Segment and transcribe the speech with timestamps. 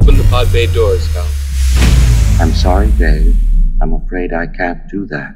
[0.00, 1.26] Open the pod bay doors, Cal.
[2.40, 3.34] I'm sorry, Dave.
[3.82, 5.34] I'm afraid I can't do that.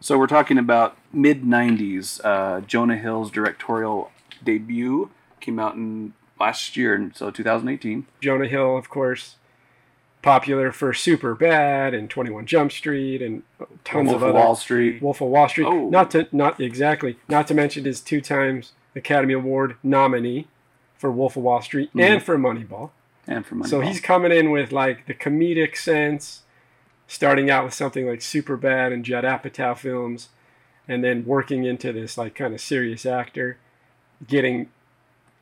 [0.00, 2.18] So we're talking about mid '90s.
[2.24, 4.10] Uh, Jonah Hill's directorial
[4.42, 5.10] debut
[5.40, 8.06] came out in last year, so 2018.
[8.22, 9.36] Jonah Hill, of course,
[10.22, 13.42] popular for Superbad and 21 Jump Street and
[13.84, 15.02] tons Wolf of of other Wall Street.
[15.02, 15.66] Wolf of Wall Street.
[15.66, 15.90] Oh.
[15.90, 17.18] Not to not exactly.
[17.28, 20.48] Not to mention his two times Academy Award nominee
[21.02, 22.00] for Wolf of Wall Street mm-hmm.
[22.00, 22.90] and for Moneyball.
[23.26, 23.66] and for Moneyball.
[23.66, 26.42] So he's coming in with like the comedic sense,
[27.08, 30.28] starting out with something like Superbad and Judd Apatow films,
[30.86, 33.58] and then working into this like kind of serious actor,
[34.28, 34.68] getting,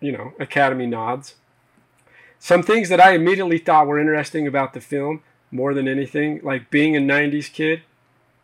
[0.00, 1.34] you know, Academy nods.
[2.38, 6.70] Some things that I immediately thought were interesting about the film, more than anything, like
[6.70, 7.82] being a '90s kid,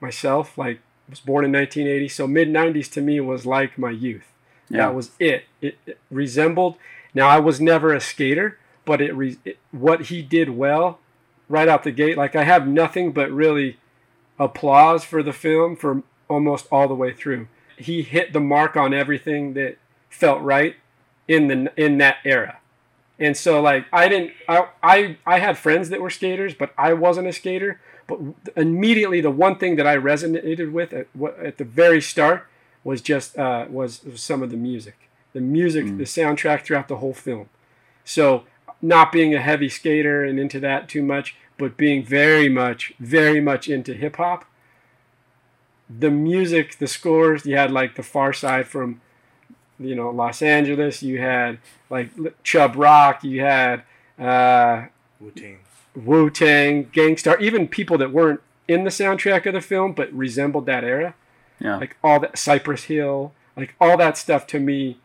[0.03, 4.35] myself, like was born in 1980, so mid '90s to me was like my youth.
[4.69, 4.79] Yeah.
[4.79, 5.45] That was it.
[5.63, 6.77] It, it resembled.
[7.17, 10.99] Now I was never a skater, but it, re, it what he did well
[11.49, 12.19] right out the gate.
[12.19, 13.79] Like I have nothing but really
[14.39, 17.49] applause for the film for almost all the way through.
[17.79, 19.79] He hit the mark on everything that
[20.11, 20.77] felt right
[21.27, 22.59] in the in that era.
[23.19, 26.93] And so like I didn't I I, I had friends that were skaters, but I
[26.93, 27.81] wasn't a skater.
[28.07, 28.21] But
[28.55, 31.07] immediately the one thing that I resonated with at,
[31.43, 32.47] at the very start
[32.85, 35.06] was just uh, was, was some of the music,
[35.37, 37.49] the music, the soundtrack throughout the whole film.
[38.05, 38.45] So
[38.81, 43.41] not being a heavy skater and into that too much, but being very much, very
[43.41, 44.47] much into hip hop.
[45.91, 49.03] The music, the scores, you had like the Pharcyde from,
[49.79, 51.03] you know, Los Angeles.
[51.03, 51.59] You had
[51.91, 52.11] like
[52.43, 53.23] Chubb Rock.
[53.23, 53.83] You had
[54.19, 54.87] uh,
[55.21, 55.59] Wu Tang.
[55.95, 60.13] Wu Tang, Gang Starr, even people that weren't in the soundtrack of the film but
[60.13, 61.15] resembled that era
[61.59, 61.77] yeah.
[61.77, 64.99] like all that Cypress Hill, like all that stuff to me,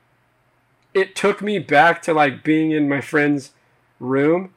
[0.94, 3.52] it took me back to like being in my friend's
[4.00, 4.54] room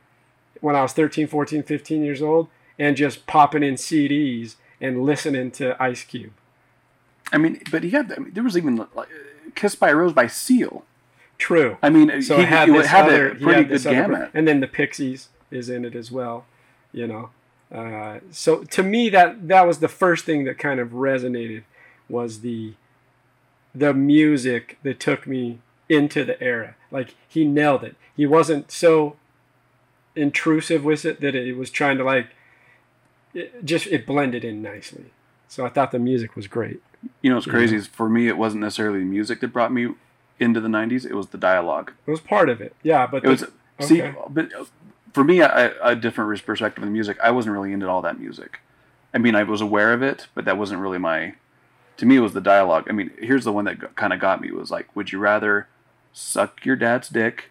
[0.60, 5.50] when I was 13, 14, 15 years old and just popping in CDs and listening
[5.52, 6.32] to Ice Cube.
[7.32, 8.12] I mean, but he had.
[8.12, 9.08] I mean, there was even like,
[9.54, 10.84] "Kissed by a Rose" by Seal.
[11.38, 11.78] True.
[11.82, 14.30] I mean, So he had this had other, a pretty good other- gamut.
[14.34, 16.44] and then the Pixies is in it as well,
[16.92, 17.30] you know.
[17.72, 21.62] Uh, so to me, that that was the first thing that kind of resonated
[22.08, 22.74] was the
[23.74, 25.58] the music that took me
[25.88, 26.74] into the era.
[26.90, 27.96] Like he nailed it.
[28.16, 29.16] He wasn't so
[30.16, 32.28] intrusive with it that it was trying to like
[33.34, 35.06] it just it blended in nicely.
[35.48, 36.80] So I thought the music was great.
[37.20, 39.88] You know it's crazy is for me, it wasn't necessarily the music that brought me
[40.40, 41.04] into the '90s.
[41.04, 41.92] It was the dialogue.
[42.06, 42.74] It was part of it.
[42.82, 43.52] Yeah, but It was the-
[43.84, 44.50] see, but
[45.12, 47.18] for me, a, a different perspective of the music.
[47.22, 48.60] I wasn't really into all that music.
[49.12, 51.34] I mean, I was aware of it, but that wasn't really my.
[51.98, 52.86] To me, it was the dialogue.
[52.88, 55.68] I mean, here's the one that kind of got me was like, would you rather
[56.14, 57.50] suck your dad's dick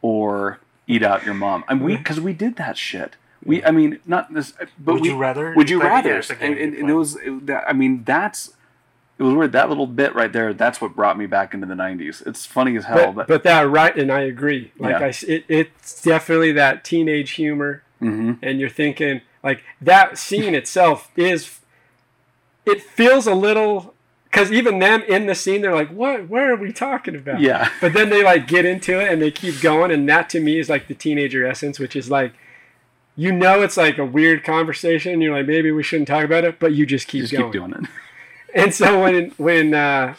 [0.00, 1.64] or eat out your mom?
[1.68, 3.16] And we because we did that shit.
[3.44, 5.54] We, I mean, not this, but Would we, you rather?
[5.54, 6.08] Would you rather?
[6.10, 8.54] yeah, it's like a and, and, and it was, it, that, I mean, that's.
[9.16, 9.52] It was weird.
[9.52, 10.54] That little bit right there.
[10.54, 12.24] That's what brought me back into the '90s.
[12.26, 14.72] It's funny as hell, but, but, but that right, and I agree.
[14.78, 15.06] Like Yeah.
[15.06, 21.10] I, it, it's definitely that teenage humor, hmm and you're thinking like that scene itself
[21.16, 21.58] is.
[22.64, 23.94] It feels a little
[24.30, 26.28] because even them in the scene, they're like, "What?
[26.28, 27.70] Where are we talking about?" Yeah.
[27.80, 30.58] But then they like get into it and they keep going, and that to me
[30.58, 32.32] is like the teenager essence, which is like,
[33.16, 35.20] you know, it's like a weird conversation.
[35.20, 37.52] You're like, maybe we shouldn't talk about it, but you just keep just going.
[37.52, 37.88] keep doing it.
[38.54, 40.14] And so when when uh,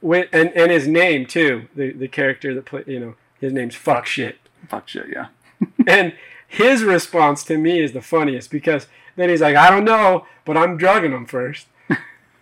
[0.00, 3.74] when and, and his name too, the the character that play, you know, his name's
[3.74, 5.26] fuck shit, Fuck shit, yeah.
[5.86, 6.14] and
[6.46, 8.86] his response to me is the funniest because
[9.16, 11.66] then he's like, I don't know, but I'm drugging him first.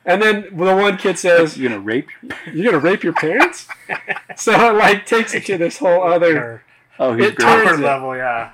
[0.09, 2.09] And then the one kid says, You gonna rape?
[2.53, 3.69] "You're gonna rape your parents,"
[4.37, 6.63] so it like takes it to this whole other.
[6.99, 7.83] Oh, It turns- it.
[7.83, 8.53] level, yeah.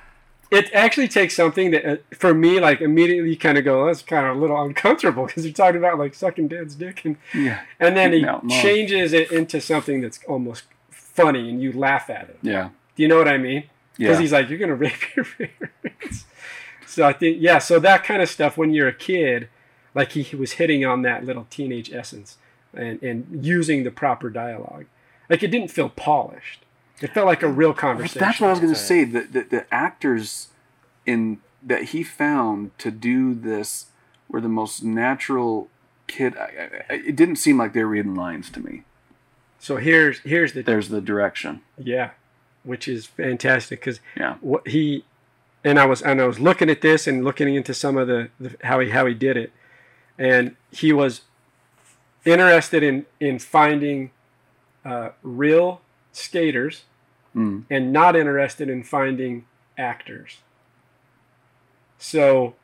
[0.51, 4.01] It actually takes something that, uh, for me, like immediately you kind of go, "That's
[4.03, 7.61] kind of a little uncomfortable" because you're talking about like sucking dad's dick and Yeah,
[7.79, 8.61] and then he No, no.
[8.61, 12.37] changes it into something that's almost funny and you laugh at it.
[12.41, 13.63] yeah, Do you know what I mean?
[13.97, 14.21] Because yeah.
[14.21, 16.25] he's like, you're gonna rape your parents.
[16.85, 17.57] so I think, yeah.
[17.59, 19.47] So that kind of stuff when you're a kid,
[19.95, 22.37] like he, he was hitting on that little teenage essence
[22.73, 24.85] and and using the proper dialogue.
[25.29, 26.61] Like it didn't feel polished.
[27.01, 28.19] It felt like a real conversation.
[28.19, 29.03] that's what I was gonna say.
[29.03, 30.49] The, the the actors
[31.05, 33.87] in that he found to do this
[34.29, 35.67] were the most natural
[36.07, 36.35] kid.
[36.37, 38.83] I, I- it didn't seem like they were reading lines to me.
[39.59, 41.61] So here's here's the There's the direction.
[41.77, 42.11] Yeah,
[42.63, 44.35] which is fantastic because Yeah.
[44.41, 45.03] what he
[45.63, 48.29] and I was and I was looking at this and looking into some of the,
[48.39, 49.51] the how he how he did it,
[50.17, 51.21] and he was
[52.25, 54.11] interested in in finding
[54.83, 55.81] uh, real
[56.11, 56.83] skaters
[57.35, 57.65] Mm.
[57.69, 59.43] and not interested in finding
[59.77, 60.37] actors.
[61.97, 62.55] So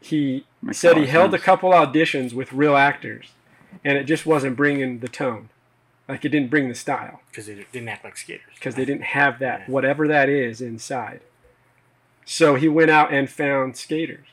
[0.00, 3.32] he Makes said he of held a couple auditions with real actors,
[3.84, 5.48] and it just wasn't bringing the tone.
[6.08, 8.54] Like it didn't bring the style because they didn't act like skaters.
[8.54, 9.66] because they didn't have that, Yeah.
[9.66, 11.20] whatever that is, inside.
[12.24, 14.26] So he went out and found skaters.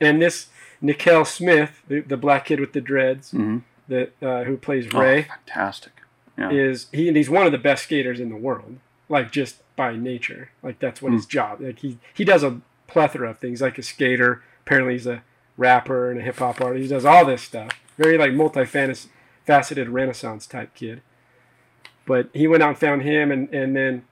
[0.00, 0.46] And this
[0.82, 3.62] Na-kel Smith, the, the black kid with the dreads, Mhm.
[3.88, 5.92] that uh, who plays Oh, Ray, fantastic.
[6.38, 6.50] Yeah.
[6.50, 8.78] is he and he's one of the best skaters in the world
[9.10, 13.30] like just by nature like that's what his job like he he does a plethora
[13.30, 15.22] of things like a skater apparently he's a
[15.58, 20.74] rapper and a hip-hop artist he does all this stuff very like multi-faceted renaissance type
[20.74, 21.02] kid
[22.06, 24.04] but he went out and found him and and then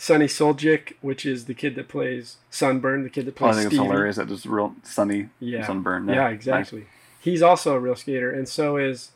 [0.00, 3.56] Sunny Suljic, which is the kid that plays Sunburn, the kid that Oh, I plays
[3.56, 3.86] think it's Stevie.
[3.90, 5.66] hilarious that it's real sunny Yeah.
[5.66, 6.08] sunburn.
[6.08, 6.86] Yeah, exactly.
[7.20, 9.10] He's also a real skater, and so is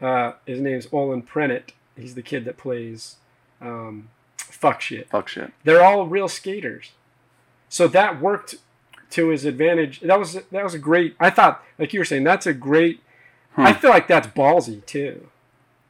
[0.00, 1.70] uh, his name's Olan Prenatt.
[1.96, 3.16] He's the kid that plays
[3.60, 5.08] um, fuck shit.
[5.10, 5.52] Fuck shit.
[5.62, 6.92] They're all real skaters,
[7.68, 8.56] so that worked
[9.10, 10.00] to his advantage.
[10.00, 11.14] That was that was a great.
[11.20, 13.00] I thought, like you were saying, that's a great.
[13.52, 13.60] Hmm.
[13.62, 15.28] I feel like that's ballsy too.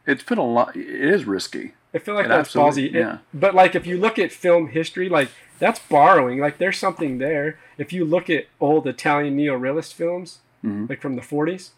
[0.06, 0.76] It's been a lot.
[0.76, 1.72] It is risky.
[1.94, 2.93] I feel like It that's ballsy.
[2.94, 5.29] It- but like if you look at film history, like
[5.61, 6.41] that's borrowing.
[6.41, 7.58] Like there's something there.
[7.79, 10.88] If you look at old Italian neo-realist films, Mhm.
[10.88, 11.70] like from the 40s,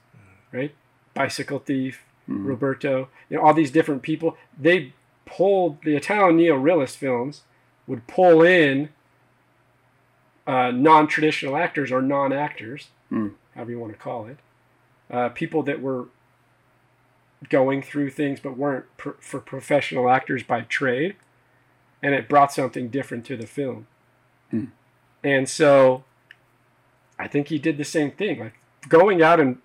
[0.52, 0.72] right?
[1.14, 2.46] Bicycle Thief, Mhm.
[2.46, 4.36] Roberto, you know, all these different people.
[4.58, 4.92] They
[5.26, 7.42] pulled the Italian neo-realist films
[7.86, 8.88] would pull in
[10.46, 13.32] uh, non-traditional actors or non-actors, Mm.
[13.54, 14.38] however you want to call it,
[15.10, 16.04] uh, people that were
[17.50, 21.16] going through things but weren't pr- for professional actors by trade,
[22.02, 23.86] and it brought something different to the film.
[24.50, 24.64] Hmm.
[25.24, 26.04] And so,
[27.18, 28.54] I think he did the same thing, like
[28.88, 29.58] going out and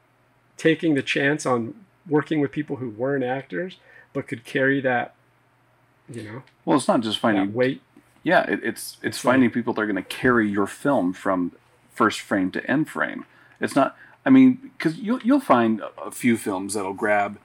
[0.57, 1.73] taking the chance on
[2.07, 3.77] working with people who weren't actors
[4.13, 5.13] but could carry that,
[6.11, 7.53] you know, Well, it's not just finding.
[7.53, 7.81] weight.
[8.23, 11.53] Yeah, it, it's it's So- finding people that are going to carry your film from
[11.93, 13.25] first frame to end frame.
[13.59, 13.95] It's not.
[14.25, 17.39] I mean, because you'll you'll find a, a few films that'll grab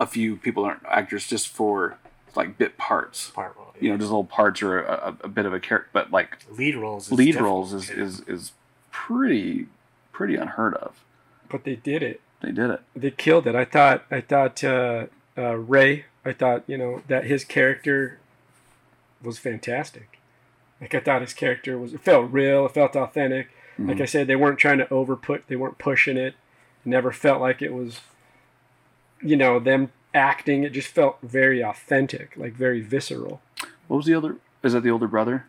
[0.00, 1.98] a few people aren't actors just for
[2.34, 3.30] like bit parts.
[3.30, 3.66] Part role.
[3.80, 6.38] You know, just little parts or a, a, a bit of a character, but like
[6.50, 7.06] lead roles.
[7.06, 8.52] Is lead roles is, is is
[8.90, 9.66] pretty
[10.12, 10.96] pretty unheard of.
[11.48, 12.20] But they did it.
[12.42, 12.80] They did it.
[12.96, 13.54] they killed it.
[13.54, 15.06] I thought I thought uh,
[15.36, 16.06] uh, Ray.
[16.24, 18.18] I thought you know that his character
[19.22, 20.18] was fantastic.
[20.80, 22.66] Like I thought his character was it felt real.
[22.66, 23.48] It felt authentic.
[23.78, 24.02] Like Mhm.
[24.02, 25.44] I said, they weren't trying to overput.
[25.46, 26.34] They weren't pushing it.
[26.84, 28.00] It never felt like it was,
[29.22, 30.64] you know, them acting.
[30.64, 33.40] It just felt very authentic, like very visceral.
[33.88, 34.36] What was the other?
[34.62, 35.46] Is that the older brother?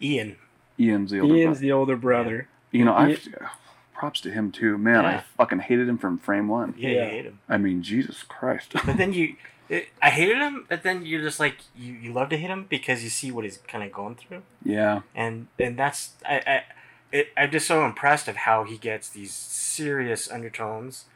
[0.00, 0.36] Ian.
[0.78, 1.60] Ian's the older Ian's brother.
[1.60, 2.48] the older brother.
[2.70, 3.16] You know, I
[3.94, 4.78] props to him too.
[4.78, 6.74] Man, I fucking hated him from frame one.
[6.76, 7.04] Yeah, Yeah.
[7.04, 7.40] you hate him.
[7.48, 8.72] I mean, Jesus Christ.
[8.86, 9.36] But then you,
[9.68, 10.66] it, I hated him.
[10.68, 13.44] But then you're just like you, you love to hate him because you see what
[13.44, 15.00] he's kind of going through, yeah.
[15.14, 16.62] and and that's I I,
[17.10, 21.06] it, I'm just so impressed of how he gets these serious undertones,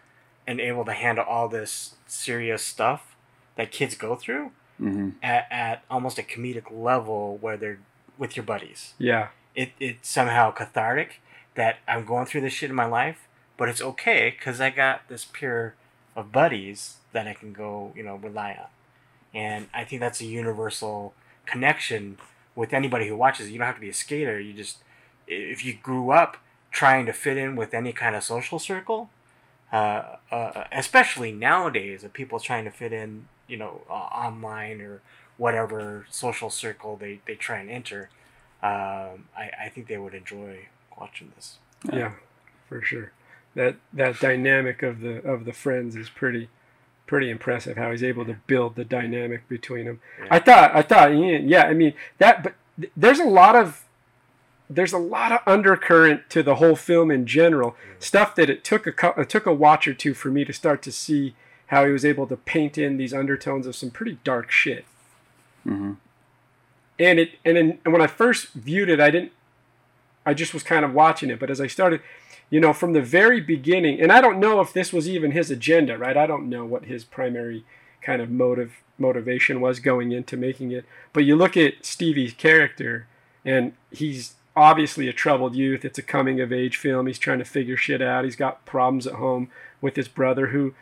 [0.47, 3.15] and able to handle all this serious stuff
[3.56, 7.79] that kids go through hmm at, at almost a comedic level where they're
[8.19, 8.94] with your buddies.
[8.99, 11.21] Yeah, it, it's somehow cathartic
[11.55, 15.09] that I'm going through this shit in my life, but it's okay because I got
[15.09, 15.75] this pair
[16.17, 18.69] of buddies that I can go, you know, rely on.
[19.35, 21.15] And I think that's a universal
[21.46, 22.19] connection
[22.55, 23.51] with anybody who watches.
[23.51, 24.41] You don't have to be a skater.
[24.41, 24.79] You just,
[25.27, 26.37] if you grew up
[26.70, 29.11] trying to fit in with any kind of social circle,
[29.72, 35.00] uh, uh, especially nowadays, of people trying to fit in, you know, uh, online or
[35.38, 38.10] whatever social circle they, they try and enter,
[38.62, 41.56] um, I, I think they would enjoy watching this.
[41.93, 42.12] yeah,
[42.69, 43.12] for sure.
[43.55, 46.48] That that dynamic of the of the friends is pretty
[47.06, 47.76] pretty impressive.
[47.76, 50.00] How he's able to build the dynamic between them.
[50.19, 50.29] Yeah.
[50.31, 51.64] I thought I thought yeah.
[51.64, 53.84] I mean that, but th- there's a lot of
[54.71, 57.77] there's a lot of undercurrent to the whole film in general.
[57.99, 60.83] Stuff that it took a it took a watch or two for me to start
[60.83, 61.35] to see
[61.67, 64.85] how he was able to paint in these undertones of some pretty dark shit.
[65.65, 65.93] hmm
[66.99, 69.33] and it and, then and when I first viewed it, I didn't.
[70.25, 72.01] I just was kind of watching it, but as I started,
[72.49, 75.51] you know, from the very beginning, and I don't know if this was even his
[75.51, 76.17] agenda, right?
[76.17, 77.65] I don't know what his primary
[78.03, 80.85] kind of motive motivation was going into making it.
[81.13, 83.07] But you look at Stevie's character,
[83.45, 85.85] and he's obviously a troubled youth.
[85.85, 87.06] It's a coming of age film.
[87.06, 88.25] He's trying to figure shit out.
[88.25, 89.49] He's got problems at home
[89.81, 90.75] with his brother, who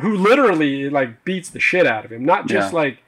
[0.00, 2.24] who literally like beats the shit out of him.
[2.24, 2.78] Not just Yeah.
[2.78, 2.98] like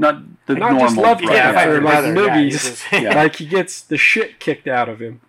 [0.00, 0.80] Not the Not normal.
[0.86, 1.34] just love brother.
[1.34, 2.52] Yeah, fight like brother, yeah, movies.
[2.52, 3.14] he's just- Yeah.
[3.16, 5.20] like he gets the shit kicked out of him,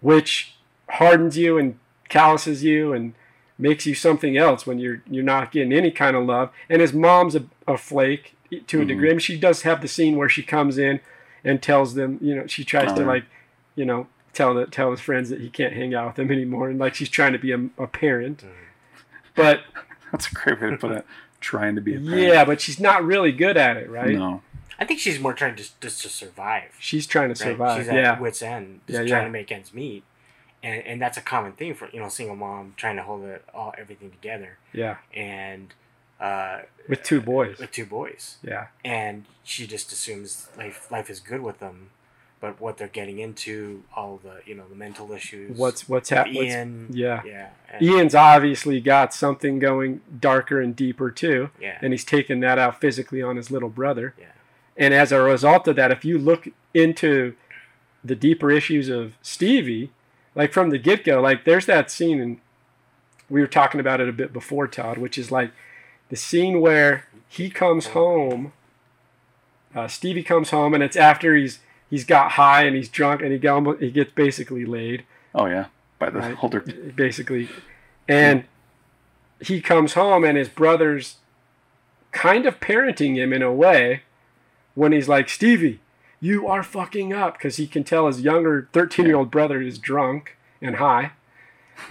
[0.00, 0.56] which
[0.90, 1.78] hardens you and
[2.10, 3.14] calluses you and
[3.58, 6.50] makes you something else when you're you're not getting any kind of love.
[6.68, 8.34] And his mom's a, a flake
[8.66, 8.88] to a Mhm.
[8.88, 9.08] degree.
[9.08, 11.00] I mean, she does have the scene where she comes in
[11.44, 13.24] and tells them, you know, she tries Oh, to like,
[13.76, 16.68] you know, tell the tell his friends that he can't hang out with them anymore,
[16.70, 18.38] and like she's trying to be a, a parent.
[18.44, 18.48] Mhm.
[19.34, 19.60] But
[20.12, 21.06] That's a great way to put it.
[21.40, 22.20] Trying to be a parent.
[22.22, 24.14] yeah, but she's not really good at it, right?
[24.14, 24.42] No.
[24.78, 26.70] I think she's more trying to just to survive.
[26.80, 27.52] She's trying to Right?
[27.52, 27.78] survive.
[27.80, 28.18] She's at yeah.
[28.18, 29.24] wits end, just Yeah, trying yeah.
[29.26, 30.02] to make ends meet,
[30.62, 33.44] and and that's a common thing for you know single mom trying to hold it
[33.52, 34.96] all everything together, Yeah.
[35.14, 35.74] and
[36.20, 37.58] uh, With two boys.
[37.58, 38.66] with two boys, Yeah.
[38.84, 41.90] and she just assumes life life is good with them,
[42.40, 45.56] but what they're getting into, all the you know the mental issues.
[45.58, 46.88] What's what's happening?
[46.90, 47.22] Yeah.
[47.26, 47.48] yeah,
[47.80, 52.80] Ian's obviously got something going darker and deeper too, yeah, and he's taking that out
[52.80, 54.14] physically on his little brother.
[54.18, 54.26] yeah.
[54.76, 57.36] And as a result of that, if you look into
[58.04, 59.90] the deeper issues of Stevie,
[60.34, 62.38] like from the get go, like there's that scene, and
[63.30, 65.52] we were talking about it a bit before, Todd, which is like
[66.10, 68.52] the scene where he comes home.
[69.74, 71.58] Uh, Stevie comes home, and it's after he's
[71.90, 75.66] he's got high and he's drunk, and he got he gets basically laid Oh yeah.
[75.98, 76.36] By the Right.
[76.42, 76.60] older.
[76.96, 77.48] basically.
[78.08, 78.44] And
[79.40, 81.16] he comes home and his brother's
[82.12, 84.02] kind of parenting him in a way
[84.74, 85.80] when he's like, Stevie,
[86.20, 87.34] you are fucking up.
[87.34, 91.12] Because he can tell his younger 13 year old brother is drunk and high.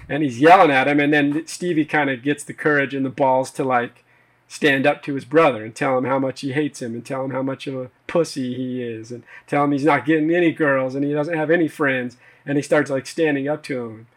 [0.10, 1.00] And he's yelling at him.
[1.00, 4.04] And then Stevie kind of gets the courage and the balls to like
[4.48, 7.25] stand up to his brother and tell him how much he hates him and tell
[7.25, 10.52] him how much of a pussy he is and tell him he's not getting any
[10.52, 12.18] girls and he doesn't have any friends.
[12.46, 14.08] And he starts like standing up to him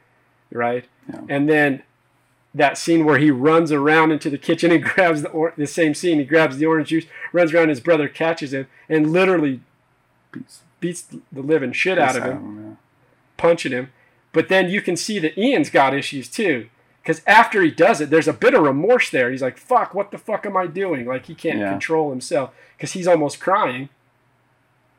[0.51, 0.85] right?
[1.09, 1.21] Yeah.
[1.29, 1.83] And then
[2.55, 5.95] that scene where he runs around into the kitchen and grabs the or- the same
[5.95, 6.19] scene.
[6.19, 7.69] He grabs the orange juice, runs around.
[7.69, 9.61] His brother catches him and literally
[10.33, 12.75] Beats, beats the living shit out of him, yeah.
[13.37, 13.91] punching him.
[14.37, 16.69] But then you can see that Ian's got issues too.
[17.03, 19.31] Because after he does it, there's a bit of remorse there.
[19.31, 21.07] He's like, fuck, what the fuck am I doing?
[21.07, 21.71] Like, he can't Yeah.
[21.71, 23.89] control himself because he's almost crying.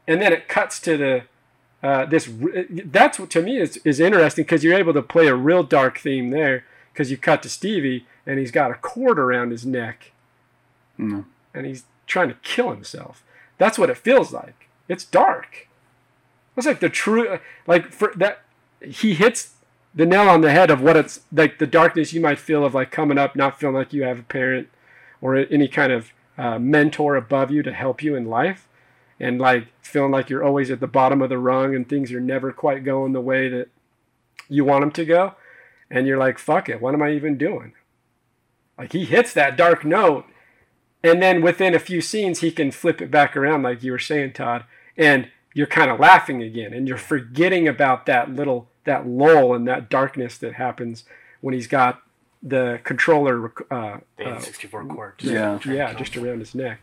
[0.07, 1.23] And then it cuts to the,
[1.87, 2.27] uh, this,
[2.85, 5.99] that's what to me is, is interesting because you're able to play a real dark
[5.99, 10.13] theme there because you cut to Stevie and he's got a cord around his neck
[10.97, 11.25] No.
[11.53, 13.23] and he's trying to kill himself.
[13.59, 14.67] That's what it feels like.
[14.89, 15.67] It's dark.
[16.55, 18.39] It's like the true, like for that,
[18.81, 19.53] he hits
[19.93, 22.73] the nail on the head of what it's like the darkness you might feel of
[22.73, 24.69] like coming up, not feeling like you have a parent
[25.21, 28.67] or any kind of uh, mentor above you to help you in life,
[29.19, 32.19] and like feeling like you're always at the bottom of the rung and things are
[32.19, 33.69] never quite going the way that
[34.47, 35.33] you want them to go,
[35.89, 37.73] and you're like, fuck it, what am I even doing?
[38.77, 40.25] Like he hits that dark note
[41.03, 43.99] and then within a few scenes he can flip it back around like you were
[43.99, 44.63] saying todd
[44.95, 49.67] and you're kind of laughing again and you're forgetting about that little that lull and
[49.67, 51.03] that darkness that happens
[51.41, 52.01] when he's got
[52.43, 55.13] the controller uh, The uh, N64 cord.
[55.19, 55.59] Yeah.
[55.65, 56.79] yeah just around his neck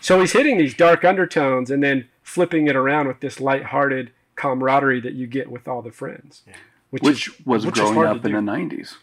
[0.00, 5.00] so he's hitting these dark undertones and then flipping it around with this light-hearted camaraderie
[5.00, 6.54] that you get with all the friends Yeah.
[6.90, 8.96] which, Which is, was which is growing up to in the 90s.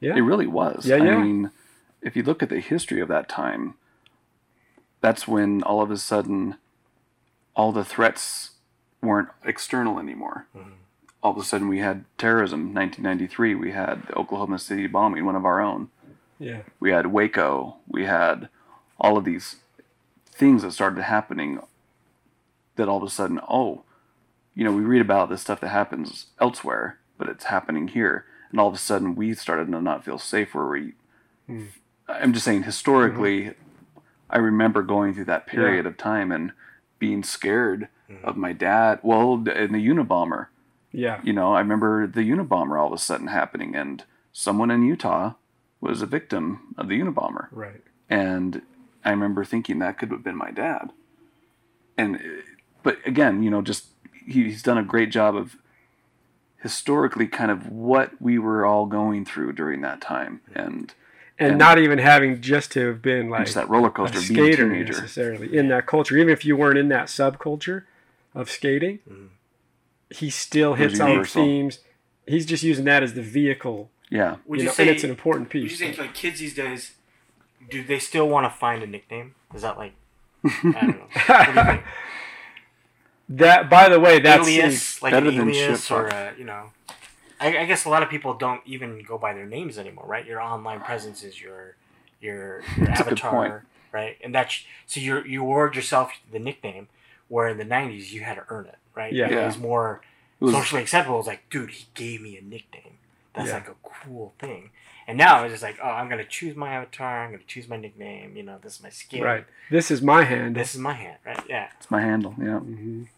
[0.00, 0.86] yeah It really was.
[0.86, 1.16] Yeah, yeah.
[1.16, 1.50] I mean,
[2.00, 3.74] if you look at the history of that time,
[5.00, 6.56] that's when all of a sudden
[7.54, 8.50] all the threats
[9.00, 10.46] weren't external anymore.
[10.56, 10.72] Mhm.
[11.22, 15.36] All of a sudden we had terrorism, 1993, we had the Oklahoma City bombing, one
[15.36, 15.90] of our own.
[16.38, 18.48] yeah We had Waco, we had
[18.98, 19.56] all of these
[20.26, 21.60] things that started happening
[22.76, 23.84] that all of a sudden, oh,
[24.54, 28.26] you know, we read about this stuff that happens elsewhere, but it's happening here.
[28.50, 30.94] And all of a sudden we started to not feel safe where we
[31.46, 31.66] Hmm.
[32.08, 33.54] I'm just saying historically
[34.30, 36.52] I remember going through that period of time and
[37.02, 38.22] being scared Mhm.
[38.22, 39.00] of my dad.
[39.02, 40.46] Well, in the Unabomber,
[40.92, 44.84] yeah you know, I remember the Unabomber all of a sudden happening, and someone in
[44.86, 45.32] Utah
[45.80, 47.48] was a victim of the Unabomber.
[47.50, 48.62] right And
[49.04, 50.92] I remember thinking that could have been my dad.
[51.98, 52.20] And,
[52.84, 53.86] but again, you know, just
[54.24, 55.56] he, he's done a great job of
[56.62, 60.40] historically kind of what we were all going through during that time.
[60.54, 60.94] And,
[61.38, 64.18] and, And- not even having just to have been like just that roller a coaster
[64.20, 64.92] being a skater teenager.
[64.92, 66.16] necessarily in that culture.
[66.16, 67.84] Even if you weren't in that subculture
[68.34, 69.28] of skating, Mhm.
[70.10, 71.42] he still hits on universal.
[71.44, 71.78] themes.
[72.26, 74.36] He's just using that as the vehicle, Yeah.
[74.46, 74.82] Would you you, know, say?
[74.84, 75.78] and it's an important would you piece.
[75.78, 76.92] say like kids these days?
[77.70, 79.34] Do they still want to find a nickname?
[79.54, 79.92] Is that like
[80.44, 81.08] I don't know.
[81.26, 81.82] What do you think?
[83.28, 86.14] that, by the way, that's alias, like better an than alias, shit, or fuck.
[86.14, 86.70] uh, you know,
[87.42, 90.24] I, I guess a lot of people don't even go by their names anymore, right?
[90.26, 91.76] Your online presence is your
[92.20, 93.52] your your That's a good point.
[93.52, 94.16] avatar, right?
[94.22, 96.88] And that's so you you award yourself the nickname.
[97.28, 99.12] Where in the '90s you had to earn it, right?
[99.12, 99.28] Yeah.
[99.28, 100.02] it was more
[100.40, 101.18] It was, socially acceptable.
[101.18, 102.98] It's like, dude, he gave me a nickname.
[103.34, 103.54] That's Yeah.
[103.54, 104.70] like a cool thing.
[105.08, 107.24] And now it's just like, oh, I'm gonna choose my avatar.
[107.24, 108.36] I'm gonna choose my nickname.
[108.36, 109.22] You know, this is my skin.
[109.22, 109.46] Right.
[109.70, 110.54] This is my hand.
[110.54, 111.16] This is my hand.
[111.24, 111.40] Right.
[111.48, 111.68] Yeah.
[111.78, 112.34] It's my handle.
[112.38, 112.60] Yeah.
[112.60, 113.08] Mhm.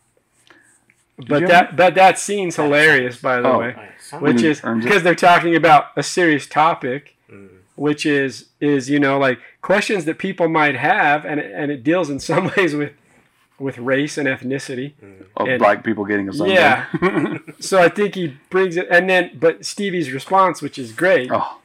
[1.19, 3.59] You But have- that but that scene's hilarious, by the Oh.
[3.61, 3.89] way, Oh, yeah.
[4.01, 7.49] Some- which is because they're talking about a serious topic, Mm.
[7.77, 11.83] which is is you know like questions that people might have, and it, and it
[11.85, 12.93] deals in some ways with
[13.59, 14.93] with race and ethnicity.
[15.37, 16.57] Of And- black people getting a sunburn.
[16.57, 17.39] Yeah.
[17.61, 21.31] So I think he brings it, and then but Stevie's response, which is great.
[21.33, 21.59] oh.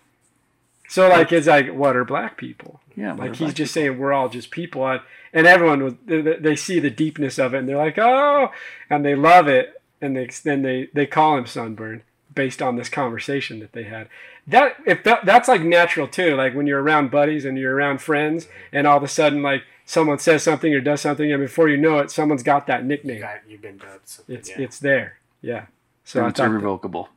[0.88, 2.80] So like it's like what are black people?
[3.00, 3.14] Yeah.
[3.14, 5.02] Like he's black just saying we're all just people, and,
[5.34, 8.52] and everyone was they, they- they see the deepness of it, and they're like oh,
[8.90, 12.02] and they love it, and they then they they call him sunburn
[12.36, 14.08] based on this conversation that they had.
[14.48, 18.02] That if that, that's like natural too, like when you're around buddies and you're around
[18.02, 21.70] friends, and all of a sudden like someone says something or does something, and before
[21.70, 23.22] you know it, someone's got that You nickname.
[23.22, 24.08] got, you've been dubbed.
[24.08, 24.60] something, It's yeah.
[24.60, 25.66] it's there, yeah.
[26.04, 27.10] So And it's thought that- irrevocable.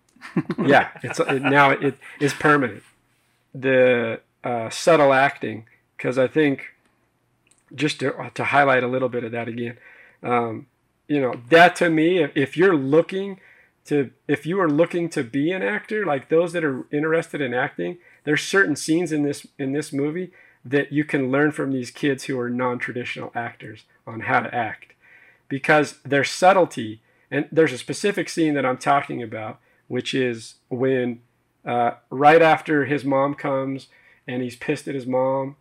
[0.64, 2.82] yeah, it's it, now it is permanent.
[3.54, 5.66] The uh, subtle acting,
[6.02, 6.74] because I think
[7.72, 9.78] just to, to highlight a little bit of that again,
[10.20, 10.66] um,
[11.06, 13.38] you know, that to me, if, if you're looking
[13.84, 17.54] to, if you are looking to be an actor, like those that are interested in
[17.54, 20.32] acting, there's certain scenes in this in this movie
[20.64, 24.94] that you can learn from these kids who are non-traditional actors on how to act,
[25.48, 27.00] because their subtlety.
[27.30, 31.20] And there's a specific scene that I'm talking about which is when
[31.66, 33.88] uh, right after his mom comes
[34.26, 35.56] and he's pissed at his mom,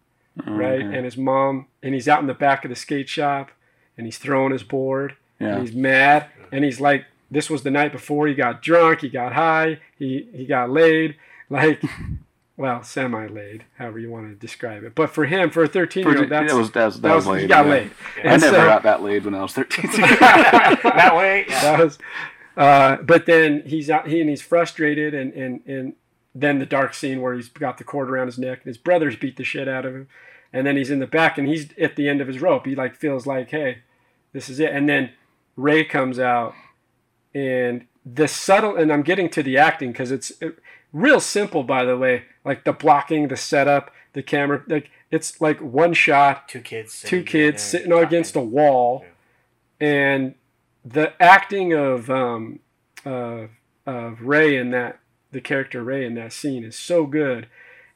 [0.45, 0.81] right?
[0.81, 3.51] And his mom, and he's out in the back of the skate shop
[3.97, 5.55] and he's throwing his board Yeah.
[5.55, 9.09] and he's mad and he's like, this was the night before he got drunk, he
[9.09, 11.15] got high, he, he got laid,
[11.50, 11.81] like,
[12.57, 14.93] well, semi laid, however you want to describe it.
[14.95, 17.15] But for him, for a 13 year old, that's, that was that was, that that
[17.15, 17.41] was was, laid.
[17.43, 17.71] he got yeah.
[17.71, 17.91] laid.
[18.17, 19.89] I And never so- got that laid when I was thirteen.
[19.91, 21.45] that way.
[21.50, 21.61] Yeah.
[21.61, 22.00] that was
[22.57, 25.93] uh, but then he's out he and he's frustrated and and and
[26.33, 29.15] then the dark scene where he's got the cord around his neck and his brothers
[29.15, 30.07] beat the shit out of him.
[30.53, 32.65] And then he's in the back and he's at the end of his rope.
[32.65, 33.79] He like feels like hey
[34.33, 34.71] this is it.
[34.71, 35.11] And then
[35.57, 36.53] ray comes out
[37.33, 40.57] and the subtle and i'm getting to the acting because it's it,
[40.94, 45.59] real simple by the way like the blocking the setup the camera like it's like
[45.59, 47.01] one shot Two kids.
[47.01, 49.05] two kids sitting against a wall,
[49.79, 50.35] and
[50.85, 52.59] the acting of um,
[53.05, 53.48] uh,
[53.85, 55.00] of Ray in that
[55.31, 57.48] the character Ray in that scene is so good.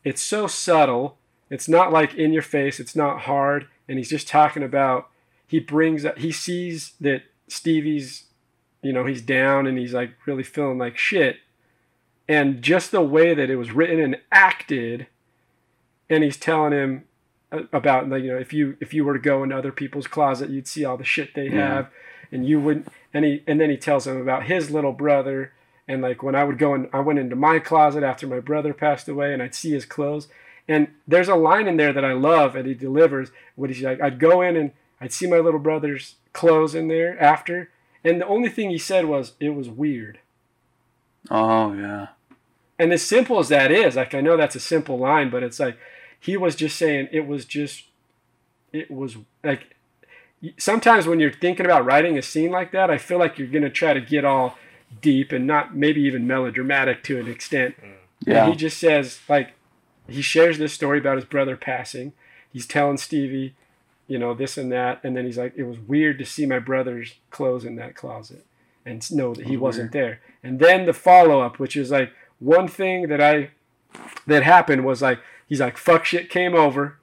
[0.03, 1.17] It's so subtle.
[1.49, 2.79] It's not like in your face.
[2.79, 3.67] It's not hard.
[3.87, 5.09] And he's just talking about.
[5.47, 6.05] He brings.
[6.05, 8.23] Up, he sees that Stevie's,
[8.81, 11.37] you know, he's down and he's like really feeling like shit.
[12.27, 15.05] And just the way that it was written and acted,
[16.09, 17.03] and he's telling him
[17.51, 20.07] uh, about like you know if you if you were to go into other people's
[20.07, 21.75] closet you'd see all the shit they Yeah.
[21.75, 21.89] have
[22.31, 25.53] and you wouldn't and he and then he tells him about his little brother
[25.87, 28.73] and like when I would go and I went into my closet after my brother
[28.73, 30.27] passed away and I'd see his clothes.
[30.67, 34.01] And there's a line in there that I love and he delivers what he's like
[34.01, 37.69] I'd go in and I'd see my little brother's clothes in there after.
[38.03, 40.19] And the only thing he said was it was weird.
[41.29, 42.07] Oh yeah.
[42.77, 45.59] and as simple as that is, like I know that's a simple line, but it's
[45.59, 45.77] like
[46.19, 47.85] he was just saying it was just
[48.73, 49.75] it was like
[50.57, 53.69] sometimes when you're thinking about writing a scene like that, I feel like you're gonna
[53.69, 54.57] try to get all
[55.01, 57.75] deep and not maybe even melodramatic to an extent.
[58.25, 58.43] Yeah.
[58.43, 59.53] And he just says like
[60.07, 62.13] he shares this story about his brother passing.
[62.51, 63.55] He's telling Stevie,
[64.07, 66.59] you know, this and that, and then he's like, it was weird to see my
[66.59, 68.45] brother's clothes in that closet
[68.85, 70.21] and know that he was wasn't there.
[70.43, 73.49] And then the follow up, which is like one thing that I
[74.27, 76.99] that happened was like he's like fuck shit came over,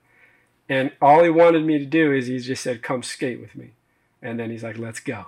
[0.69, 3.73] and all he wanted me to do is he just said come skate with me,
[4.21, 5.27] and then he's like let's go,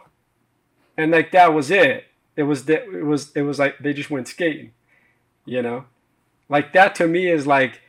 [0.96, 2.06] and like that was it.
[2.36, 4.72] It was that it was it was like they just went skating,
[5.44, 5.84] you know,
[6.48, 7.80] like that to me is like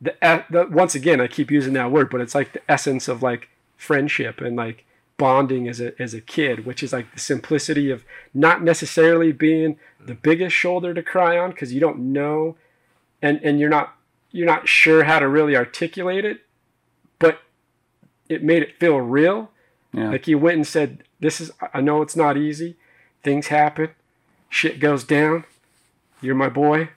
[0.00, 3.08] the, e- the once again I keep using that word, but it's like the essence
[3.08, 4.84] of like friendship and like
[5.16, 9.78] bonding as a as a kid, which is like the simplicity of not necessarily being
[10.04, 12.56] the biggest shoulder to cry on because you don't know,
[13.22, 13.96] and and you're not
[14.30, 16.40] you're not sure how to really articulate it,
[17.18, 17.38] but
[18.28, 19.50] it made it feel real.
[19.92, 20.10] Yeah.
[20.10, 22.76] Like you went and said, "This is I know it's not easy.
[23.24, 23.90] Things happen,
[24.48, 25.44] shit goes down.
[26.20, 26.90] You're my boy.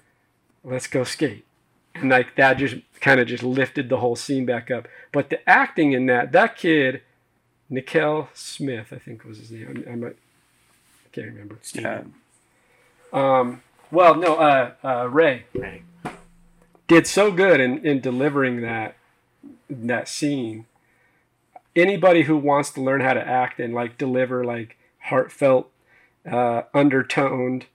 [0.64, 1.46] Let's go skate."
[1.96, 4.88] And like that just kind of just lifted the whole scene back up.
[5.12, 7.02] But the acting in that, that kid,
[7.70, 9.84] Na-kel Smith, I think was his name.
[9.88, 11.58] I, I might, I can't remember.
[11.74, 12.04] yeah.
[13.12, 15.82] Um, well, no, uh, uh, Ray Right.
[16.88, 18.96] did so good in, in delivering that
[19.70, 20.66] that scene.
[21.76, 25.72] Anybody who wants to learn how to act and like deliver like heartfelt,
[26.30, 27.66] uh, undertoned,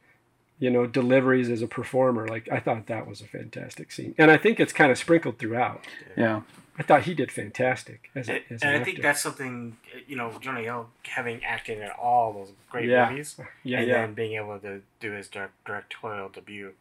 [0.58, 2.26] you know, deliveries as a performer.
[2.28, 5.38] Like I thought that was a fantastic scene, and I think it's kind of sprinkled
[5.38, 5.80] throughout.
[6.16, 6.42] Yeah.
[6.78, 9.02] I thought he did fantastic as, a, And, as and an I think actor.
[9.02, 13.10] that's something you know Jonah Hill having acted in all those great Yeah.
[13.10, 16.72] movies, yeah, and yeah, then being able to do his directorial debut,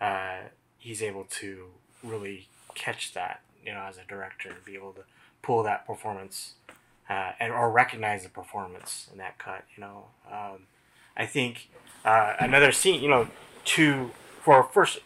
[0.00, 0.40] uh,
[0.78, 1.68] he's able to
[2.04, 5.02] really catch that you know as a director and be able to
[5.42, 6.52] pull that performance
[7.08, 9.64] uh, and or recognize the performance in that cut.
[9.74, 10.66] You know, um,
[11.16, 11.68] I think
[12.04, 13.02] uh, another scene.
[13.02, 13.28] You know,
[13.66, 14.10] to
[14.42, 15.00] for a first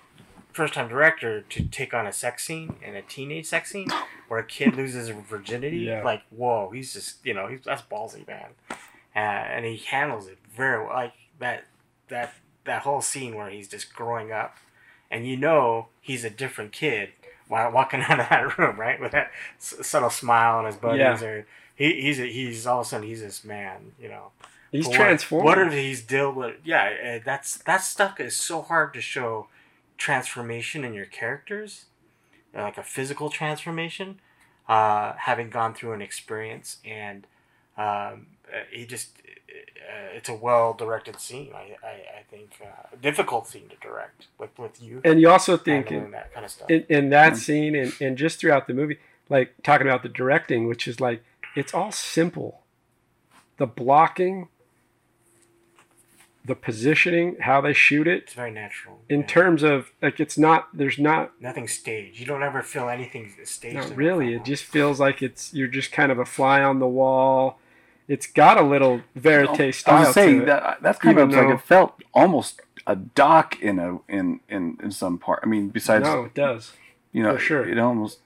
[0.52, 3.88] first time director to take on a sex scene and a teenage sex scene
[4.28, 5.78] where a kid loses her virginity.
[5.78, 6.02] Yeah.
[6.04, 8.50] Like, whoa, he's just you know he's that's ballsy, man.
[9.16, 10.92] Uh, and he handles it very well.
[10.94, 11.64] Like that
[12.08, 14.56] that that whole scene where he's just growing up,
[15.10, 17.10] and you know he's a different kid
[17.48, 19.00] while walking out of that room, right?
[19.00, 21.24] With that s- subtle smile on his buddies, Yeah.
[21.28, 24.30] or he, he's a, he's all of a sudden he's this man, you know.
[24.76, 25.44] He's But what- transformed.
[25.44, 26.56] What if he's dealt with?
[26.64, 29.48] Yeah, uh, that's that stuff is so hard to show
[29.98, 31.86] transformation in your characters,
[32.56, 34.20] uh, like a physical transformation,
[34.68, 37.26] uh, having gone through an experience, and
[37.76, 39.10] um, uh, he just.
[39.86, 41.50] Uh, it's a well directed scene.
[41.54, 45.28] I, I, I think uh, a difficult scene to direct with with you and you
[45.28, 46.70] also think in, that kind of stuff.
[46.70, 50.66] in, in that scene and, and just throughout the movie, like talking about the directing,
[50.66, 51.22] which is like
[51.54, 52.62] it's all simple.
[53.58, 54.48] The blocking,
[56.44, 59.00] the positioning, how they shoot it, it's very natural.
[59.08, 59.26] in yeah.
[59.26, 62.20] terms of like it's not there's not nothing staged.
[62.20, 63.76] You don't ever feel anything staged.
[63.76, 64.34] not really.
[64.34, 67.58] It just feels like it's you're just kind of a fly on the wall.
[68.08, 70.46] It's got a little verite I style was saying to it.
[70.46, 74.40] that uh, that's kind even of like it felt almost a doc in a in
[74.48, 75.40] in in some part.
[75.42, 76.72] I mean, besides no, it does.
[77.12, 77.66] you know, for sure.
[77.66, 78.18] it almost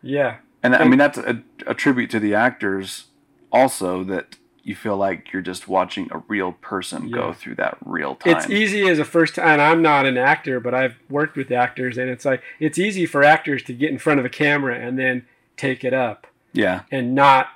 [0.00, 3.08] Yeah, and I mean that's a, a tribute to the actors
[3.52, 4.36] also that
[4.66, 8.36] you feel like you're just watching a real person go through that real time.
[8.36, 9.60] it's easy as a first time.
[9.60, 13.22] I'm not an actor, but I've worked with actors, and it's like it's easy for
[13.22, 15.24] actors to get in front of a camera and then
[15.56, 17.46] take it up Yeah, and not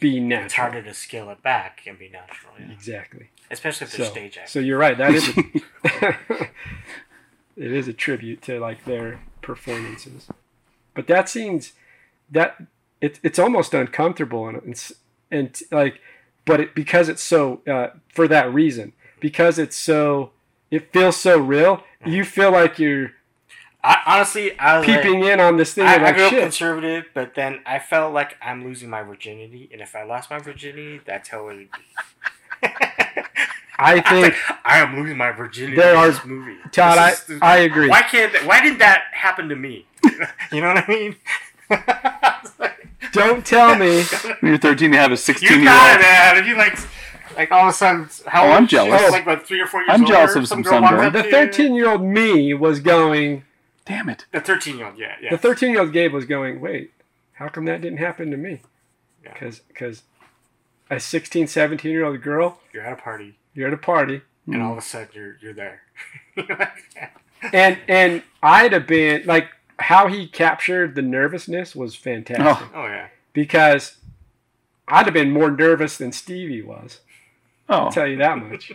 [0.00, 0.44] be natural.
[0.46, 2.70] It's harder to scale it back and be natural, yeah.
[2.72, 3.30] Exactly.
[3.50, 4.50] especially if they're So, stage actors.
[4.52, 4.98] so you're right.
[4.98, 6.16] That is a,
[7.56, 10.26] it is a tribute to like their performances.
[10.94, 11.72] But that scene's
[12.30, 12.56] that
[13.00, 14.92] it, it's almost uncomfortable and and,
[15.30, 16.00] and like,
[16.50, 20.32] but it because it's so uh, for that reason because it's so
[20.70, 21.82] it feels so real.
[22.04, 23.12] You feel like you're
[23.82, 25.86] I, honestly, I was like- peeping in on this thing.
[25.86, 26.42] I, you're I like, grew up shit.
[26.42, 30.38] conservative, but then I felt like I'm losing my virginity, and if I lost my
[30.38, 32.68] virginity, that's how it would be.
[33.78, 34.34] I think
[34.64, 36.56] I am losing my virginity There in are- this movie.
[36.72, 37.88] Todd, I, is- I agree.
[37.88, 38.32] why can't?
[38.34, 39.86] that- Why didn't that happen to me?
[40.52, 41.16] you know what I mean?
[43.12, 44.02] Don't tell me.
[44.40, 46.02] when you're 13, you have a 16 you year got it, old.
[46.02, 46.36] man.
[46.38, 46.78] If you like,
[47.36, 49.00] like all of a sudden, how Oh, old I'm jealous.
[49.00, 51.06] She's Like about three or four years I'm jealous of some girl walks sunburn.
[51.06, 51.32] up The to you.
[51.32, 53.44] 13 year old me was going.
[53.86, 54.26] Damn it!
[54.30, 55.30] The thirteen year old, yeah, yeah.
[55.30, 56.92] The 13 year old Gabe was going, wait,
[57.32, 58.60] how come that didn't happen to me?
[59.24, 59.32] Yeah.
[59.68, 60.02] Because
[60.90, 64.62] a 16, 17 year old girl, You're at a party, you're at a party, and
[64.62, 65.82] all of a sudden you're you're there.
[67.52, 69.48] and and I'd have been like,
[69.80, 72.68] how he captured the nervousness was fantastic.
[72.74, 72.82] Oh.
[72.82, 73.08] oh yeah.
[73.32, 73.96] Because
[74.88, 77.00] I'd have been more nervous than Stevie was.
[77.68, 78.72] Oh, I'll tell you that much.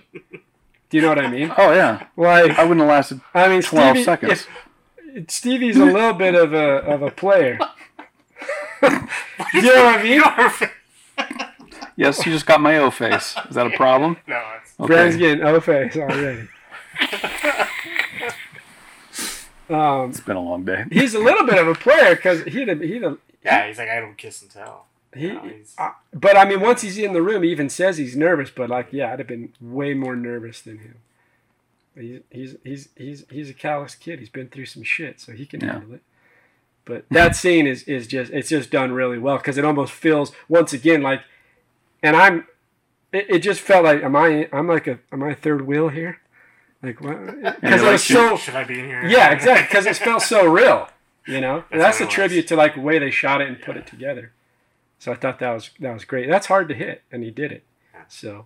[0.90, 1.52] Do you know what I mean?
[1.58, 2.08] oh yeah.
[2.16, 4.32] Like, I wouldn't have lasted I mean, 12 Stevie, seconds.
[4.32, 7.58] if- Stevie's a little bit of a of a player.
[8.84, 10.22] you know what I mean?
[11.98, 13.38] Yes, you just got my O face.
[13.48, 14.18] Is that a problem?
[14.28, 14.88] no, it's Okay.
[14.88, 16.50] Brad's getting O face already.
[19.70, 20.86] Um, It's been a long day.
[20.92, 23.68] he's a little bit of a player because he'd have, he'd have, yeah.
[23.68, 24.86] He's like I don't kiss and tell.
[25.16, 25.28] he.
[25.32, 28.16] No, he's- uh, but I mean, once he's in the room, he even says he's
[28.16, 28.50] nervous.
[28.50, 30.96] But like, yeah, I'd have been way more nervous than him.
[31.98, 34.20] He's he's he's he's he's a callous kid.
[34.20, 35.74] He's been through some shit, so he can Yeah.
[35.74, 36.02] handle it.
[36.84, 40.32] But that scene is is just it's just done really well because it almost feels
[40.50, 41.22] once again like,
[42.04, 42.48] and I'm,
[43.14, 45.88] it, it just felt like am I I'm like a am I a third wheel
[45.90, 46.20] here,
[46.84, 47.18] like what?
[47.62, 49.06] Because you're it like, was so should I be in here?
[49.06, 50.90] yeah exactly because it felt so real,
[51.28, 51.64] you know.
[51.72, 52.14] And That's that's a was.
[52.14, 54.32] tribute to like the way they shot it and put it together.
[55.00, 56.30] So I thought that was that was great.
[56.30, 57.64] That's hard to hit, and he did it.
[58.08, 58.46] So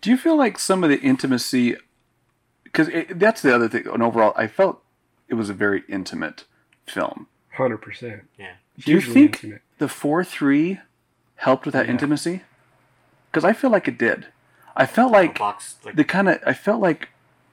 [0.00, 1.76] Do you feel like some of the intimacy?
[2.64, 3.86] Because that's the other thing.
[3.88, 4.80] And overall, I felt
[5.28, 6.44] it was a very intimate
[6.86, 7.26] film.
[7.54, 8.22] hundred percent.
[8.38, 8.52] Yeah.
[8.78, 9.62] Do you think intimate.
[9.78, 10.78] the four three
[11.36, 11.92] helped with that Yeah.
[11.92, 12.42] intimacy?
[13.30, 14.26] Because I feel like it did.
[14.76, 16.38] I felt like box like the kind of.
[16.46, 17.08] I felt like.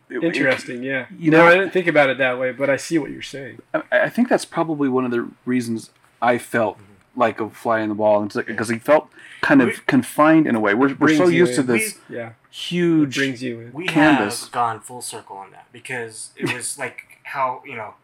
[0.09, 1.05] It- it- Interesting, yeah.
[1.17, 3.21] you no, know- I didn't think about it that way, but I see what you're
[3.21, 3.61] saying.
[3.73, 5.89] I, I think that's probably one of the reasons
[6.21, 6.77] I felt
[7.15, 9.09] like a fly in the wall, and because he felt
[9.41, 10.73] kind of We- confined in a way.
[10.75, 11.67] We're, we're so used to in.
[11.67, 13.15] this Yeah, it huge.
[13.15, 13.73] brings you in.
[13.73, 14.41] we canvas.
[14.43, 17.95] have gone full circle on that because it was like how you know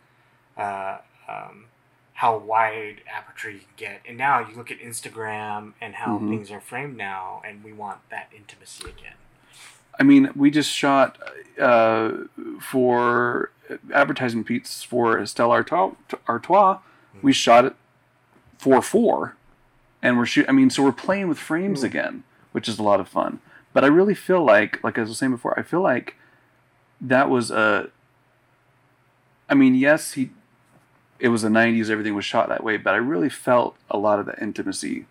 [0.58, 0.98] uh,
[1.30, 1.66] um,
[2.14, 6.30] how wide aperture you can get and now you look at instagram and how Mhm.
[6.30, 9.14] things are framed now and we want that intimacy again
[10.00, 11.18] I mean, we just shot
[11.60, 12.12] uh,
[12.60, 13.52] for
[13.94, 15.92] advertising piece for Stella Artois.
[16.28, 16.80] Artois.
[17.22, 17.76] We shot it
[18.58, 19.36] four four,
[20.02, 20.46] and we're shoot.
[20.50, 21.86] I mean, so we're playing with frames Mm.
[21.86, 23.40] again, which is a lot of fun.
[23.72, 26.16] But I really feel like, like I was saying before, I feel like
[27.00, 27.90] that was a.
[29.50, 30.32] I mean, yes, he.
[31.20, 32.78] It was the '90s; everything was shot that way.
[32.78, 35.06] But I really felt a lot of the intimacy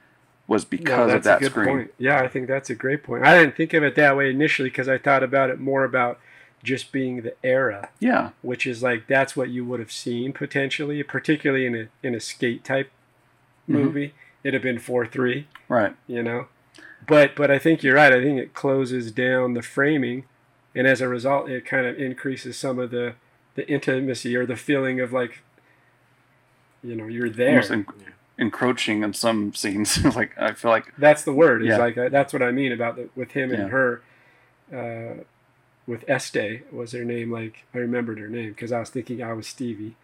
[0.53, 1.67] was No, because of that's that a good screen.
[1.67, 1.95] point.
[1.99, 3.25] Yeah, I think that's a great point.
[3.27, 6.19] I didn't think of it that way initially because I thought about it more about
[6.63, 11.03] just being the era, Yeah, which is like that's what you would have seen potentially,
[11.03, 12.91] particularly in a in a skate type
[13.69, 13.75] Mhm.
[13.75, 14.15] movie.
[14.45, 15.95] It'd have been four three, right.
[16.07, 16.47] you know.
[17.09, 18.13] But but I think you're right.
[18.13, 20.25] I think it closes down the framing,
[20.75, 23.15] and as a result, it kind of increases some of the
[23.57, 25.41] the intimacy or the feeling of like,
[26.83, 27.51] you know, you're there.
[27.51, 27.87] Almost en-
[28.39, 30.03] encroaching in some scenes.
[30.17, 31.63] like I feel like That's the word.
[31.63, 31.77] Is Yeah.
[31.79, 33.69] like uh, that's what I mean about the, with him and Yeah.
[33.69, 34.03] her.
[34.73, 35.23] Uh,
[35.87, 37.31] with Estee was her name.
[37.33, 39.97] Like I remembered her name because I was thinking I was Stevie.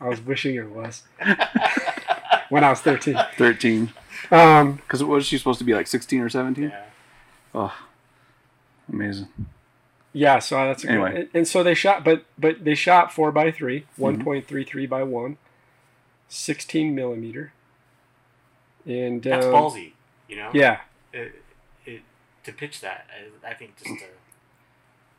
[0.00, 1.02] I was wishing it was
[2.48, 3.18] when I was thirteen.
[3.36, 3.92] thirteen.
[4.30, 6.70] Um, Because was she supposed to be like sixteen or seventeen?
[6.70, 6.84] yeah
[7.54, 7.74] Oh,
[8.92, 9.28] amazing.
[10.12, 11.20] yeah, so that's a good, Anyway.
[11.22, 14.02] and, and so they shot, but but they shot four by three, Mm-hmm.
[14.02, 15.36] one point three three by one,
[16.28, 17.52] 16 millimeter,
[18.86, 19.92] and that's um, ballsy
[20.28, 20.80] you know Yeah,
[21.12, 21.42] it,
[21.84, 22.02] it,
[22.44, 23.06] to pitch that
[23.44, 24.06] I, I think just to, to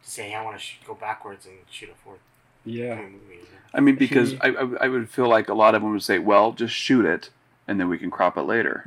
[0.01, 2.19] say hey, i want to sh- go backwards and shoot a fourth
[2.65, 2.95] yeah.
[2.95, 3.47] movie you?
[3.73, 6.19] I mean, because I, I I would feel like a lot of them would say,
[6.19, 7.29] "Well, just shoot it,
[7.67, 8.85] and then we can crop it later."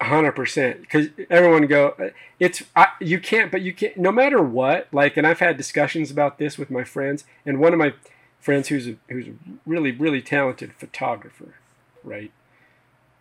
[0.00, 4.86] hundred percent because everyone go it's I, you can't but you can't no matter what
[4.92, 7.94] like and i've had discussions about this with my friends and one of my
[8.38, 9.32] friends who's a who's a
[9.66, 11.54] really really talented photographer
[12.04, 12.30] right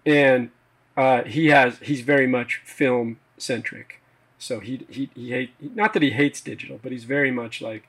[0.06, 0.52] and
[0.98, 4.02] uh, he has he's very much film centric
[4.40, 7.88] so he he, he hate not that he hates digital but he's very much like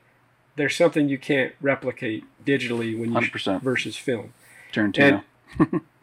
[0.55, 3.61] there's something you can't replicate digitally when you 100%.
[3.61, 4.33] versus film
[4.73, 5.23] Tarantino.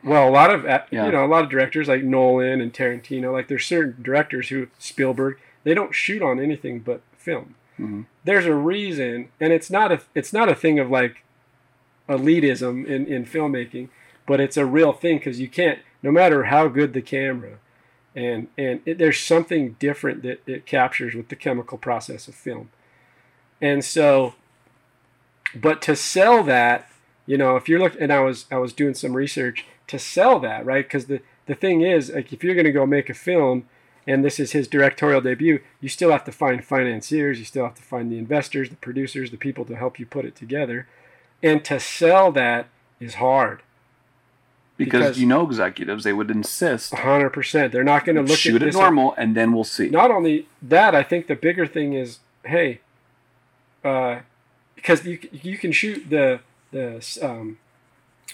[0.02, 1.06] well, a lot of uh, Yeah.
[1.06, 4.66] you know a lot of directors like Nolan and Tarantino, like there's certain directors who
[4.78, 7.54] Spielberg, they don't shoot on anything but film.
[7.78, 8.06] Mhm.
[8.24, 11.22] There's a reason, and it's not a it's not a thing of like
[12.08, 13.88] elitism in in filmmaking,
[14.26, 17.58] but it's a real thing because you can't no matter how good the camera,
[18.14, 22.70] and and it, there's something different that it captures with the chemical process of film,
[23.60, 24.34] and so.
[25.54, 26.90] But to sell that
[27.26, 30.38] you know if you're looking and i was i was doing some research to sell
[30.40, 30.84] that right?
[30.84, 33.68] Because the the thing is like if you're going to go make a film
[34.06, 37.74] and this is his directorial debut you still have to find financiers you still have
[37.74, 40.86] to find the investors the producers the people to help you put it together.
[41.42, 43.62] And to sell that is hard
[44.76, 48.60] because, because- you know executives, they would insist 100% they're not going to look shoot
[48.62, 49.88] at it normal, and then we'll see.
[49.88, 52.80] not only that, I think the bigger thing is, hey,
[53.84, 54.20] uh,
[54.74, 56.40] because you you can shoot the
[56.72, 57.58] the um,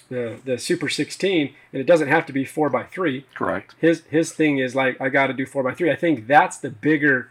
[0.09, 3.27] the the Super 16, and it doesn't have to be four by three.
[3.35, 3.75] Correct.
[3.79, 5.91] His his thing is like I got to do four by three.
[5.91, 7.31] I think that's the bigger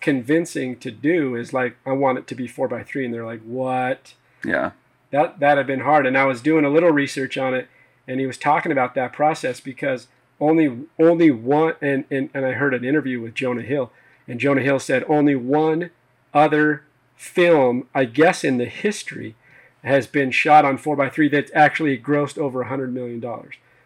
[0.00, 3.24] convincing to do is like I want it to be four by three, and they're
[3.26, 4.14] like, what?
[4.44, 4.72] Yeah.
[5.10, 7.66] that that had been hard and i was doing a little research on it
[8.06, 10.08] and he was talking about that process because
[10.40, 13.90] only only one and, and, and i heard an interview with jonah hill
[14.28, 15.90] and jonah hill said only one
[16.34, 16.84] other
[17.16, 19.34] film i guess in the history
[19.82, 23.24] has been shot on 4x3 that's actually grossed over $100 million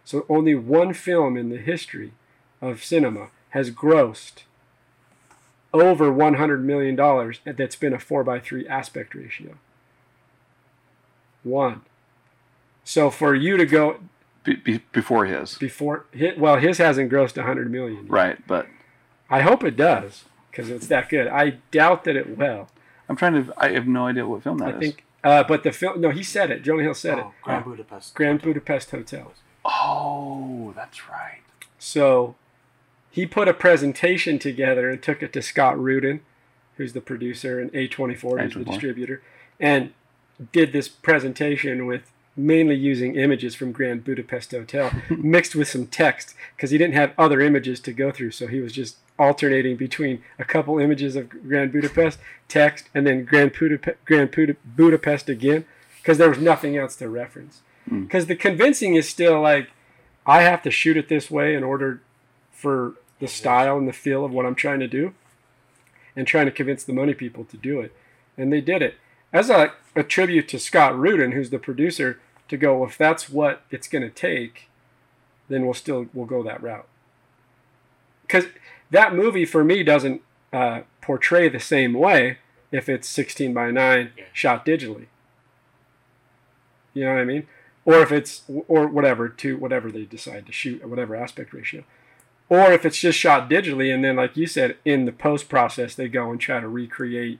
[0.05, 2.13] so only one film in the history
[2.61, 4.45] of cinema has grossed
[5.73, 6.97] over $100 million
[7.45, 9.57] that's been a 4x3 aspect ratio
[11.43, 11.83] one.
[12.91, 14.01] So for you to go
[14.43, 15.57] Be, be, before his.
[15.59, 18.03] before, hi- well, his hasn't grossed a 100 million.
[18.07, 18.11] yet.
[18.11, 18.67] Right, but
[19.31, 21.29] I hope it does because it's that good.
[21.29, 22.69] I doubt that it will.
[23.09, 23.55] I'm trying to.
[23.57, 24.81] I have no idea what film that I is.
[24.81, 26.65] think, uh, but the film, no, he said it.
[26.65, 27.35] Jonah Hill said oh, it.
[27.43, 29.35] grand budapest Grand Budapest Hotel.
[29.65, 31.43] Oh, that's right.
[31.79, 32.35] So
[33.09, 36.23] he put a presentation together and took it to Scott Rudin,
[36.77, 38.67] who's the producer, and A24, who's the A24.
[38.67, 39.23] distributor,
[39.61, 39.93] and
[40.51, 42.11] did this presentation with
[42.47, 47.13] mainly using images from Grand Budapest Hotel mixed with some text because he didn't have
[47.19, 48.33] other images to go through.
[48.33, 53.25] So he was just alternating between a couple images of Grand Budapest, text, and then
[53.25, 55.65] Grand, Budap- Grand Buda- Budapest again
[55.99, 57.61] because there was nothing else to reference.
[57.91, 58.07] Mm.
[58.07, 59.71] Because the convincing is still like,
[60.27, 62.01] I have to shoot it this way in order
[62.53, 65.15] for the style and the feel of what I'm trying to do,
[66.17, 67.95] and trying to convince the money people to do it,
[68.37, 68.95] and they did it
[69.33, 72.19] as a, a tribute to Scott Rudin, who's the producer,
[72.51, 74.69] to go if that's what it's going to take,
[75.49, 76.87] then we'll still we'll go that route.
[78.23, 78.45] Because
[78.91, 82.39] that movie for me doesn't uh, portray the same way
[82.71, 84.25] if it's 16 by 9 Yeah.
[84.33, 85.07] shot digitally.
[86.95, 87.47] You know what I mean?
[87.85, 91.85] Or if it's or whatever to whatever they decide to shoot at whatever aspect ratio.
[92.49, 95.95] Or if it's just shot digitally and then like you said in the post process
[95.95, 97.39] they go and try to recreate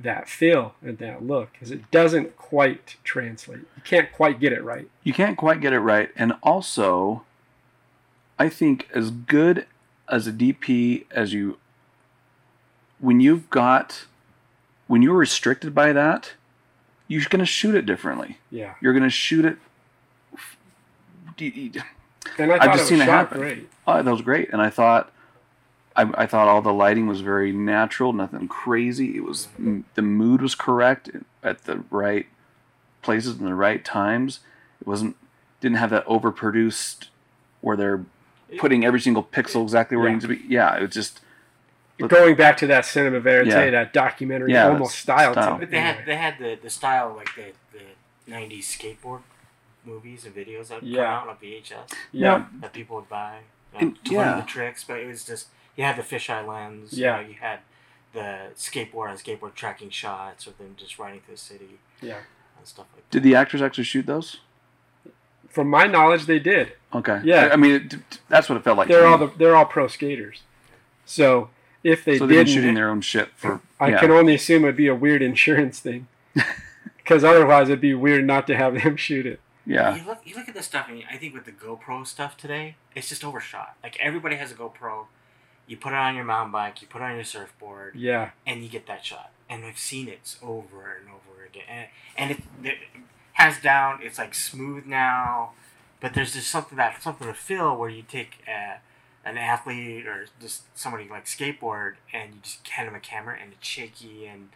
[0.00, 3.60] that feel and that look because it doesn't quite translate.
[3.76, 4.88] You can't quite get it right.
[5.02, 7.24] you can't quite get it right and also
[8.38, 9.66] i think as good
[10.08, 11.58] as a dp as you
[13.00, 14.06] when you've got
[14.86, 16.34] when you're restricted by that
[17.08, 18.74] you're going to shoot it differently Yeah.
[18.80, 19.58] you're going to shoot it
[22.38, 23.38] And I I've just it seen it happen.
[23.38, 23.68] great.
[23.86, 25.10] oh, that was great and i thought
[25.98, 29.48] I, I thought all the lighting was very natural nothing crazy it was
[29.94, 31.10] the mood was correct
[31.42, 32.26] at the right
[33.02, 34.40] places and the right times
[34.80, 35.16] it wasn't
[35.60, 37.08] didn't have that overproduced
[37.60, 38.04] where they're
[38.58, 40.10] putting every single pixel exactly where Yeah.
[40.10, 41.20] it needs to be yeah it was just
[41.98, 43.70] But- Going back to that cinema verite, Yeah.
[43.70, 45.58] that documentary Yeah, almost that's style, style.
[45.58, 49.22] But they had they had the, the style like the the '90s skateboard
[49.84, 51.04] movies and videos that Yeah.
[51.04, 52.44] come out on VHS yeah.
[52.60, 53.38] that people would buy
[53.74, 54.36] And- learn yeah.
[54.40, 54.84] the tricks.
[54.84, 56.92] But it was just you had the fisheye lens.
[56.92, 57.20] Yeah.
[57.20, 57.60] You, know, you had
[58.12, 62.18] the skateboard and skateboard tracking shots of them just riding through the city Yeah.
[62.58, 63.10] and stuff like that.
[63.10, 64.38] did the actors actually shoot those
[65.48, 66.72] From my knowledge, they did.
[66.92, 67.46] okay Yeah.
[67.46, 67.94] i, I mean it,
[68.28, 69.08] that's what it felt like They're me.
[69.08, 70.42] all the, they're all pro skaters.
[71.06, 71.48] So
[71.84, 74.00] if they so they've been didn't, shooting their own shit for I yeah.
[74.00, 76.06] can only assume it'd be a weird insurance thing.
[76.96, 79.40] Because otherwise, it'd be weird not to have them shoot it.
[79.64, 82.36] yeah You look you look at this stuff and I think with the GoPro stuff
[82.36, 83.76] today, it's just overshot.
[83.82, 85.06] Like everybody has a GoPro.
[85.68, 88.30] You put it on your mountain bike, you put it on your surfboard, Yeah.
[88.46, 89.30] and you get that shot.
[89.50, 91.64] And I've seen it over and over again.
[91.68, 92.78] And, and it, it
[93.34, 95.50] hands down, it's like smooth now.
[96.00, 98.78] But there's just something that something to feel where you take a,
[99.24, 103.52] an athlete or just somebody like skateboard and you just hand them a camera and
[103.52, 104.48] it's shaky and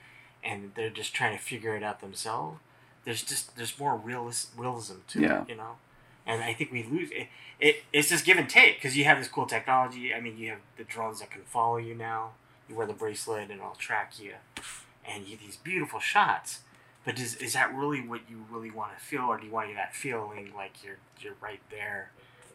[0.45, 2.59] and they're just trying to figure it out themselves.
[3.05, 5.43] There's just there's more realis- realism to Yeah.
[5.43, 5.77] it, you know.
[6.27, 7.29] And I think we lose it.
[7.59, 10.15] it it's just give and take because you have this cool technology.
[10.15, 12.31] I mean, you have the drones that can follow you now.
[12.69, 14.35] You wear the bracelet and it'll track you,
[15.05, 16.61] and you these beautiful shots.
[17.05, 19.75] But is, is that really what you really want to feel, or do you want
[19.75, 22.13] that feeling like you're you're right there,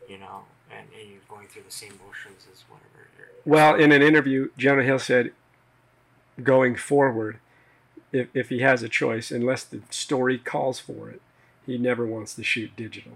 [0.08, 3.08] you know, and, and you're going through the same motions as whatever.
[3.46, 5.32] Well, in an interview, Jonah Hill said,
[6.44, 7.40] going forward,
[8.12, 11.22] if, if he has a choice, unless the story calls for it,
[11.66, 13.14] he never wants to shoot digital.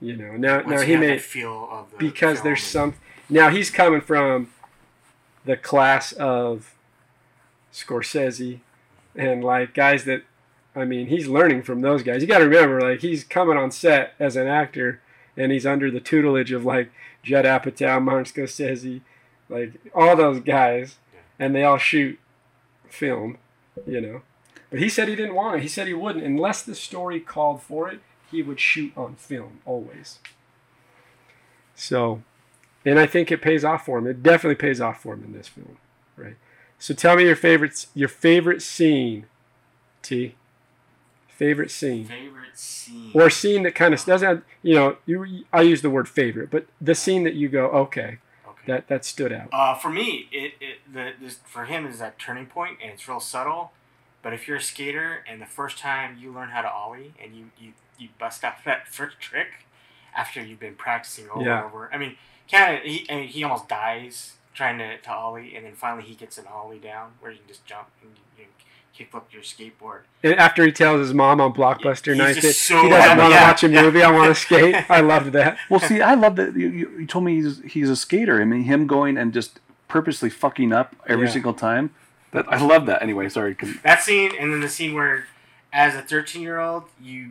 [0.00, 2.94] You know, now Once now he may feel of the because film there's some
[3.28, 4.50] now he's coming from
[5.44, 6.74] the class of
[7.72, 8.60] Scorsese
[9.14, 10.22] and like guys that
[10.74, 12.22] I mean he's learning from those guys.
[12.22, 15.00] You got to remember like he's coming on set as an actor
[15.36, 16.90] and he's under the tutelage of like
[17.22, 19.02] Judd Apatow, Martin Scorsese,
[19.48, 20.96] like all those guys,
[21.38, 22.18] and they all shoot
[22.88, 23.38] film,
[23.86, 24.22] you know.
[24.70, 25.62] But he said he didn't want it.
[25.62, 28.00] He said he wouldn't unless the story called for it.
[28.30, 30.18] He would shoot on film always.
[31.74, 32.22] So,
[32.84, 34.06] and I think it pays off for him.
[34.06, 35.78] It definitely pays off for him in this film,
[36.16, 36.36] right?
[36.78, 39.26] So tell me your favorite your favorite scene,
[40.02, 40.34] T.
[41.28, 45.62] Favorite scene favorite scene or scene that kind of doesn't have, you know you I
[45.62, 48.60] use the word favorite, but the scene that you go okay Okay.
[48.66, 49.48] that that stood out.
[49.52, 53.08] Uh, for me, it, it the this, for him is that turning point, and it's
[53.08, 53.72] real subtle.
[54.22, 57.34] But if you're a skater and the first time you learn how to ollie and
[57.34, 59.66] you you, you bust out that first trick
[60.16, 61.58] after you've been practicing over Yeah.
[61.58, 62.16] and over, I mean,
[62.50, 66.02] kind of he I mean, he almost dies trying to, to ollie, and then finally
[66.02, 68.46] he gets an ollie down where you can just jump and you, you
[68.92, 70.00] kick up your skateboard.
[70.22, 73.30] And after he tells his mom on Blockbuster He's night that so he doesn't want
[73.30, 74.90] to Yeah, watch a movie, I want to skate.
[74.90, 75.56] I loved that.
[75.70, 78.40] Well, see, I love that you, you, you told me he's he's a skater.
[78.42, 81.32] I mean, him going and just purposely fucking up every Yeah.
[81.32, 81.90] single time.
[82.32, 83.02] That I love that.
[83.02, 83.54] Anyway, sorry.
[83.54, 85.26] Can, That scene, and then the scene where,
[85.72, 87.30] as a 13 year old, you,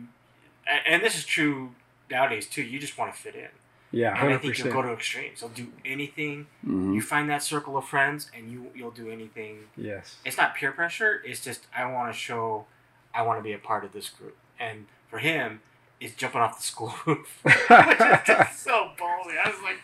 [0.86, 1.70] and this is true
[2.10, 3.48] nowadays too, you just want to fit in.
[3.92, 5.40] Yeah, And I think you'll go to extremes.
[5.40, 6.46] You'll do anything.
[6.64, 6.94] Mhm.
[6.94, 9.64] You find that circle of friends, and you you'll do anything.
[9.76, 10.16] Yes.
[10.24, 11.22] It's not peer pressure.
[11.24, 12.66] It's just I want to show,
[13.12, 14.36] I want to be a part of this group.
[14.60, 15.60] And for him,
[15.98, 19.36] it's jumping off the school roof, which is just so ballsy.
[19.44, 19.78] I was like,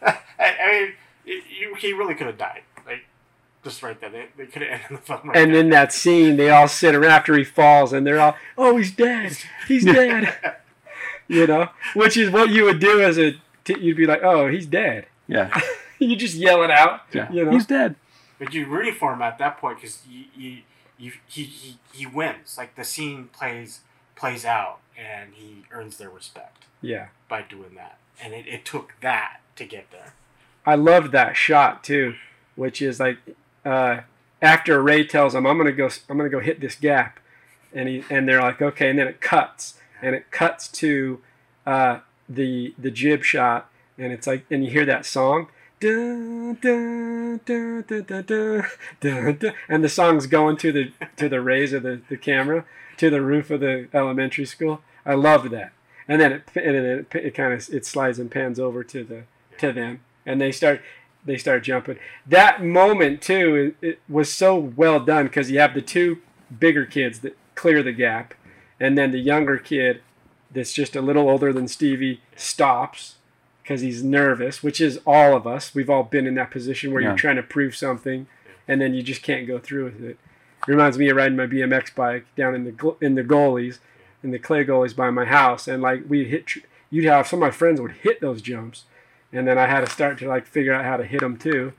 [0.38, 0.92] I, I mean,
[1.26, 2.62] it, you, he really could have died.
[3.68, 5.20] Like just right there, they, they could have ended the film.
[5.28, 5.60] Right And there.
[5.60, 8.90] in that scene, they all sit around after he falls, and they're all, "Oh, he's
[8.92, 9.36] dead!
[9.66, 10.36] He's dead!"
[11.28, 13.32] you know, which is what you would do as a.
[13.64, 15.06] T- you'd be like, oh, he's dead.
[15.26, 15.50] Yeah.
[15.98, 17.02] you just yell it out.
[17.12, 17.30] Yeah.
[17.30, 17.50] You know?
[17.50, 17.96] He's dead.
[18.38, 20.58] But you're rooting for him at that point because you, you,
[20.96, 22.56] you, he, he, he wins.
[22.56, 23.80] Like the scene plays
[24.16, 27.08] plays out, and he earns their respect Yeah.
[27.28, 27.98] by doing that.
[28.22, 30.14] And it, it took that to get there.
[30.64, 32.14] I loved that shot too,
[32.56, 33.18] which is like
[33.68, 34.00] uh,
[34.40, 37.20] after Ray tells him, "I'm gonna go, I'm gonna go hit this gap,"
[37.74, 41.20] and he and they're like, "Okay," and then it cuts, and it cuts to
[41.66, 41.98] uh,
[42.28, 45.48] the the jib shot, and it's like, and you hear that song.
[45.80, 46.58] And
[49.84, 52.64] the song's going to the to the rays of the, the camera
[52.96, 54.80] to the roof of the elementary school.
[55.06, 55.72] I loved that,
[56.08, 59.04] and then it and then it, it kind of it slides and pans over to
[59.04, 59.24] the
[59.58, 60.80] to them, and they start
[61.28, 61.98] they start jumping.
[62.26, 66.18] That moment too, it, it was so well done because you have the two
[66.58, 68.34] bigger kids that clear the gap,
[68.80, 70.00] and then the younger kid
[70.50, 73.16] that's just a little older than Stevie stops
[73.62, 75.74] because he's nervous, which is all of us.
[75.74, 77.08] We've all been in that position where Yeah.
[77.10, 78.26] you're trying to prove something,
[78.66, 80.16] and then you just can't go through with it.
[80.66, 83.78] It reminds me of riding my BMX bike down in the in the goalies,
[84.22, 86.46] in the clay goalies by my house, and like we hit.
[86.90, 88.84] You'd have some of my friends would hit those jumps,
[89.32, 91.72] and then I had to start to like figure out how to hit them too.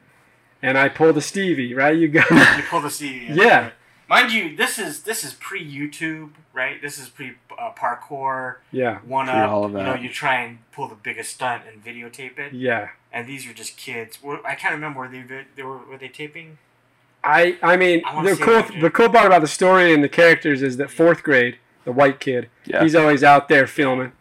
[0.61, 1.95] And I pulled a Stevie, right?
[1.97, 3.27] You go, You pull the CD.
[3.31, 3.71] Yeah.
[4.09, 6.81] Mind you, this is this is pre YouTube, right?
[6.81, 9.49] This is pre uh, parkour, yeah, one Pre up.
[9.51, 9.79] all of that.
[9.79, 12.53] You know, you try and pull the biggest stunt and videotape it.
[12.53, 12.89] yeah.
[13.13, 14.21] And these are just kids.
[14.21, 15.23] Were- I can't remember were they
[15.55, 16.57] they were were they taping?
[17.23, 20.09] I I mean I the cool what the cool part about the story and the
[20.09, 22.81] characters is that fourth grade, the white kid, Yeah.
[22.81, 24.11] he's always out there filming,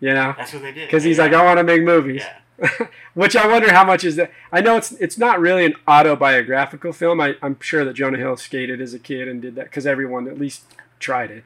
[0.00, 0.86] you know, That's what they did.
[0.88, 1.24] because he's Yeah.
[1.24, 2.22] like I want to make movies.
[2.24, 2.38] yeah.
[3.14, 4.32] Which I wonder how much is that.
[4.52, 7.20] I know it's it's not really an autobiographical film.
[7.20, 10.26] I, I'm sure that Jonah Hill skated as a kid and did that because everyone
[10.26, 10.64] at least
[10.98, 11.44] tried it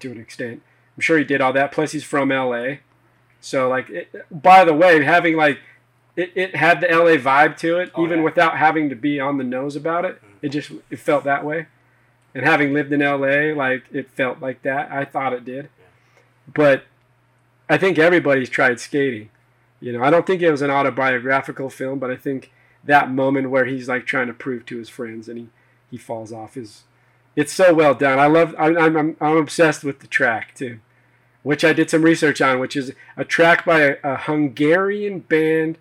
[0.00, 0.62] to an extent.
[0.96, 1.72] I'm sure he did all that.
[1.72, 2.80] Plus, he's from L.A.
[3.40, 5.60] So, like, it, by the way, having like
[6.16, 7.16] it, it had the L.A.
[7.18, 8.24] vibe to it, Oh, even yeah.
[8.24, 10.16] without having to be on the nose about it.
[10.16, 10.46] Mm-hmm.
[10.46, 11.66] It just it felt that way.
[12.34, 14.92] And having lived in L.A., like it felt like that.
[14.92, 15.70] I thought it did.
[16.52, 16.84] But
[17.68, 19.30] I think everybody's tried skating.
[19.80, 22.52] You know, I don't think it was an autobiographical film, but I think
[22.84, 25.48] that moment where he's like trying to prove to his friends and he,
[25.90, 26.84] he falls off is
[27.36, 28.18] it's so well done.
[28.18, 30.80] I love I, I'm, I'm I'm obsessed with the track too,
[31.42, 35.78] which I did some research on, which is a track by a, a Hungarian band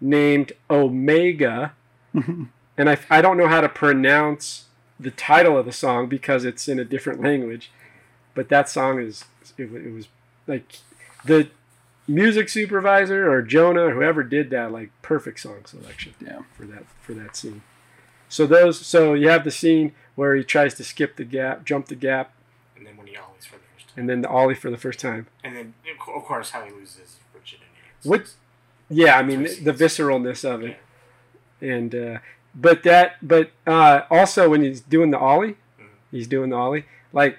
[0.00, 1.72] named Omega,
[2.12, 4.66] and I I don't know how to pronounce
[5.00, 7.70] the title of the song because it's in a different language,
[8.34, 9.24] but that song is
[9.56, 10.08] it, it was
[10.46, 10.80] like
[11.24, 11.48] the
[12.08, 16.40] music supervisor or Jonah or whoever did that like perfect song selection Yeah.
[16.56, 17.62] for that for that scene.
[18.28, 21.86] So those so you have the scene where he tries to skip the gap, jump
[21.86, 22.32] the gap,
[22.76, 23.94] And then when he ollies for the first time.
[23.98, 25.26] and then the ollie for the first time.
[25.44, 25.74] And then
[26.16, 27.66] of course how he loses virginity.
[28.00, 28.32] It's- What?
[28.90, 30.78] Yeah, I mean the visceralness of it,
[31.60, 32.18] and uh,
[32.54, 35.56] but that but uh, also when he's doing the ollie,
[36.10, 36.86] he's doing the ollie.
[37.12, 37.38] Like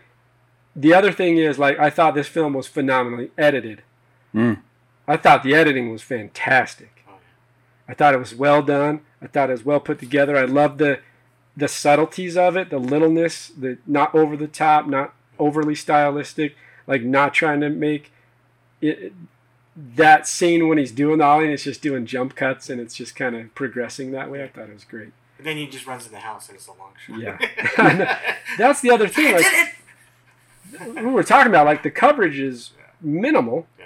[0.76, 3.82] the other thing is like I thought this film was phenomenally edited.
[4.34, 4.62] Mm.
[5.08, 7.04] I thought the editing was fantastic.
[7.08, 7.14] Oh,
[7.88, 9.02] I thought it was well done.
[9.22, 10.38] I thought it was well put together.
[10.38, 11.00] I love the
[11.58, 16.56] the subtleties of it, the littleness, the not over the top, not overly stylistic,
[16.88, 18.12] like not trying to make
[18.82, 19.14] it
[19.76, 22.96] that scene when he's doing the ollie and it's just doing jump cuts and it's
[22.96, 24.44] just kind of progressing that way.
[24.44, 25.12] I thought it was great.
[25.38, 27.20] And then he just runs in the house and it's a long shot.
[27.22, 28.20] Yeah.
[28.58, 29.42] That's the other thing.
[30.80, 32.72] Like we were talking about, like the coverage is
[33.02, 33.66] minimal.
[33.80, 33.86] Yeah.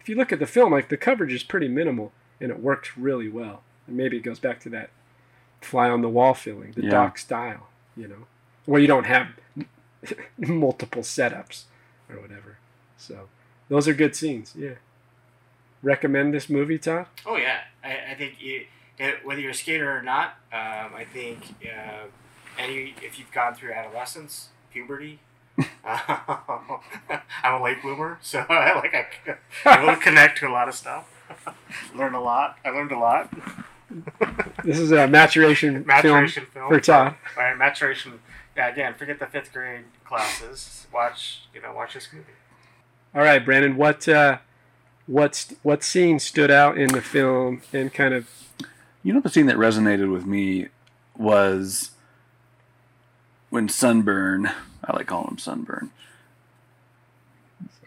[0.00, 2.96] If you look at the film, like the coverage is pretty minimal and it works
[2.96, 3.62] really well.
[3.86, 4.90] And maybe it goes back to that
[5.60, 6.90] fly on the wall feeling, the Yeah.
[6.90, 8.26] doc style, you know,
[8.64, 9.28] where you don't have
[10.38, 11.64] multiple setups
[12.08, 12.56] or whatever.
[12.96, 13.28] So
[13.68, 14.54] those are good scenes.
[14.56, 14.74] Yeah.
[15.82, 17.06] Recommend this movie, Todd?
[17.26, 18.66] Oh yeah, I, I think it,
[18.98, 22.04] it, whether you're a skater or not, um, I think uh,
[22.58, 25.20] any if you've gone through adolescence, puberty.
[25.84, 30.74] I'm a late bloomer, so I like I, I will connect to a lot of
[30.74, 31.06] stuff.
[31.94, 32.58] Learn a lot.
[32.64, 33.32] I learned a lot.
[34.64, 37.14] This is a maturation, Maturation film film, for Todd.
[37.36, 38.20] All right, maturation.
[38.56, 40.86] Yeah, again, forget the fifth grade classes.
[40.92, 42.26] Watch, you know, watch this movie.
[43.14, 43.76] All right, Brandon.
[43.76, 44.38] What uh,
[45.06, 48.28] what what scene stood out in the film and kind of
[49.02, 50.68] You know, the scene that resonated with me
[51.16, 51.90] was
[53.50, 54.50] when Sunburn,
[54.90, 55.90] I like calling him Sunburn,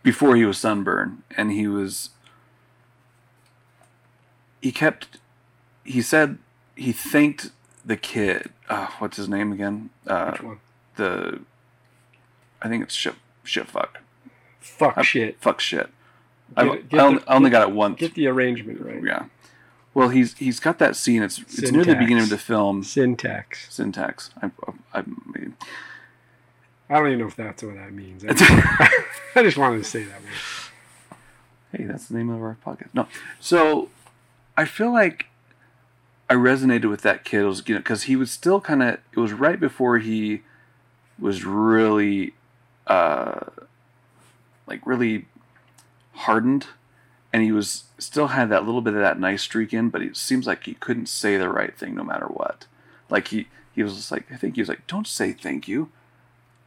[0.03, 2.09] before he was Sunburn, and he was,
[4.61, 5.17] he kept,
[5.83, 6.37] he said,
[6.75, 7.51] he thanked
[7.85, 8.49] the kid.
[8.69, 9.89] Uh, what's his name again?
[10.07, 10.59] Uh, which one?
[10.95, 11.39] the,
[12.61, 13.99] I think it's shit, shit fuck.
[14.59, 15.37] Fuck Uh, shit.
[15.41, 15.89] Fuck shit.
[16.55, 17.99] I, Get- get I, only, the- I only get- got it once.
[17.99, 19.03] Get the arrangement right.
[19.03, 19.25] Yeah.
[19.93, 21.21] Well, he's he's got that scene.
[21.21, 22.83] It's it's near the beginning of the film.
[22.83, 23.71] Syntax.
[23.71, 24.31] Syntax.
[24.41, 25.03] I, I, I
[25.35, 25.55] mean,
[26.93, 28.23] I don't even know if that's what that means.
[28.23, 28.29] I,
[29.35, 31.17] I just wanted to say that word.
[31.75, 32.89] hey, that's the name of our podcast.
[32.93, 33.07] No,
[33.39, 33.89] so
[34.55, 35.25] I feel like
[36.29, 37.41] I resonated with that kid.
[37.41, 38.99] It was you know because he was still kind of.
[39.11, 40.43] It was right before he
[41.17, 42.35] was really,
[42.85, 43.45] uh,
[44.67, 45.25] like really
[46.11, 46.67] hardened,
[47.33, 50.15] and he was still had that little bit of that nice streak in, but it
[50.15, 52.67] seems like he couldn't say the right thing no matter what.
[53.09, 55.89] Like he he was just like I think he was like, don't say thank you.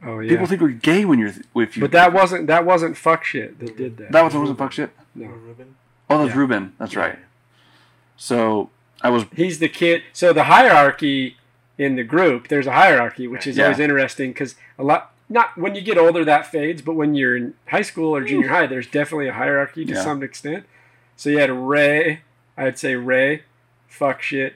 [0.03, 0.29] Oh yeah.
[0.29, 1.81] People think we're gay when you're if you.
[1.81, 4.11] but that wasn't that wasn't fuck shit that did that.
[4.11, 4.91] that was wasn't fuck shit.
[5.15, 5.27] no.
[5.27, 5.75] Ruben.
[6.09, 6.39] Oh, that's Yeah.
[6.39, 6.73] Ruben.
[6.77, 7.19] That's right.
[8.15, 8.69] So
[9.01, 10.03] I was He's the kid.
[10.13, 11.37] So the hierarchy
[11.77, 13.65] in the group, there's a hierarchy, which is Yeah.
[13.65, 15.13] always interesting because a lot.
[15.29, 18.47] Not when you get older that fades, but when you're in high school or junior
[18.47, 20.01] high, there's definitely a hierarchy to Yeah.
[20.01, 20.63] some extent.
[21.17, 22.21] So you had Ray,
[22.55, 23.41] I'd say Ray,
[23.89, 24.53] fuck shit,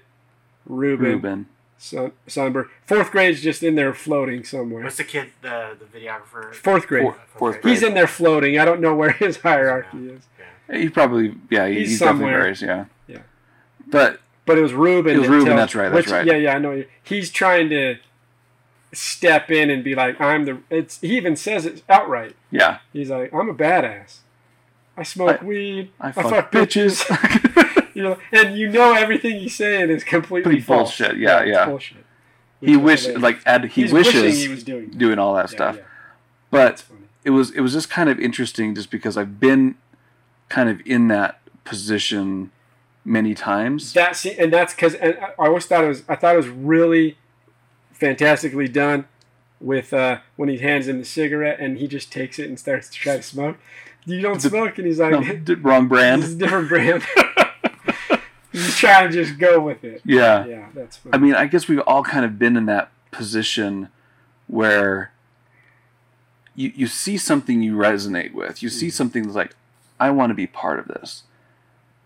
[0.65, 1.45] Ruben, Ruben.
[1.83, 2.69] Sun, Sunburn.
[2.85, 4.83] Fourth grade's just in there floating somewhere.
[4.83, 5.29] What's the kid?
[5.41, 6.53] The the videographer.
[6.53, 7.01] Fourth grade.
[7.03, 7.71] Four, fourth grade.
[7.73, 8.59] He's in there floating.
[8.59, 10.21] I don't know where his hierarchy is.
[10.69, 10.77] Yeah.
[10.77, 11.67] He probably yeah.
[11.67, 12.41] He, He's he definitely somewhere.
[12.43, 12.61] varies.
[12.61, 12.85] Yeah.
[13.07, 13.17] Yeah.
[13.87, 15.15] But But it was Ruben.
[15.15, 16.25] It was Ruben, tells- that's right, that's which- right.
[16.25, 16.83] Yeah, yeah, I know.
[17.03, 17.95] He's trying to
[18.93, 22.35] step in and be like, "I'm the." It's he even says it outright.
[22.51, 24.17] yeah, He's like, "I'm a badass.
[24.95, 25.89] I smoke I- weed.
[25.99, 27.05] I fuck, bitches.
[28.01, 30.97] you know, and you know everything he's saying is completely false.
[30.97, 31.65] bullshit, yeah, yeah.
[31.65, 32.05] Bullshit.
[32.59, 33.43] he wish hilarious.
[33.45, 34.97] like he He's wishes he was doing that.
[34.97, 35.75] doing all that Yeah, stuff.
[35.77, 35.83] yeah.
[36.49, 36.83] But
[37.23, 39.75] it was it was just kind of interesting just because I've been
[40.49, 42.51] kind of in that position
[43.05, 43.93] many times.
[43.93, 46.03] That scene, and that's because and I I always thought it was.
[46.09, 47.17] I thought it was really
[47.93, 49.05] fantastically done
[49.59, 52.89] with uh, when he hands him the cigarette and he just takes it and starts
[52.89, 53.57] to try to smoke.
[54.05, 57.03] You don't The- smoke, and he's like, No, wrong "This is a different brand."
[58.51, 60.01] he's trying to just go with it.
[60.05, 60.45] Yeah.
[60.45, 61.13] Yeah, that's funny.
[61.13, 63.89] I mean, I guess we've all kind of been in that position
[64.47, 65.11] where
[66.55, 68.61] you you see something you resonate with.
[68.61, 68.93] You see Mhm.
[68.93, 69.55] something that's like,
[69.99, 71.23] I want to be part of this,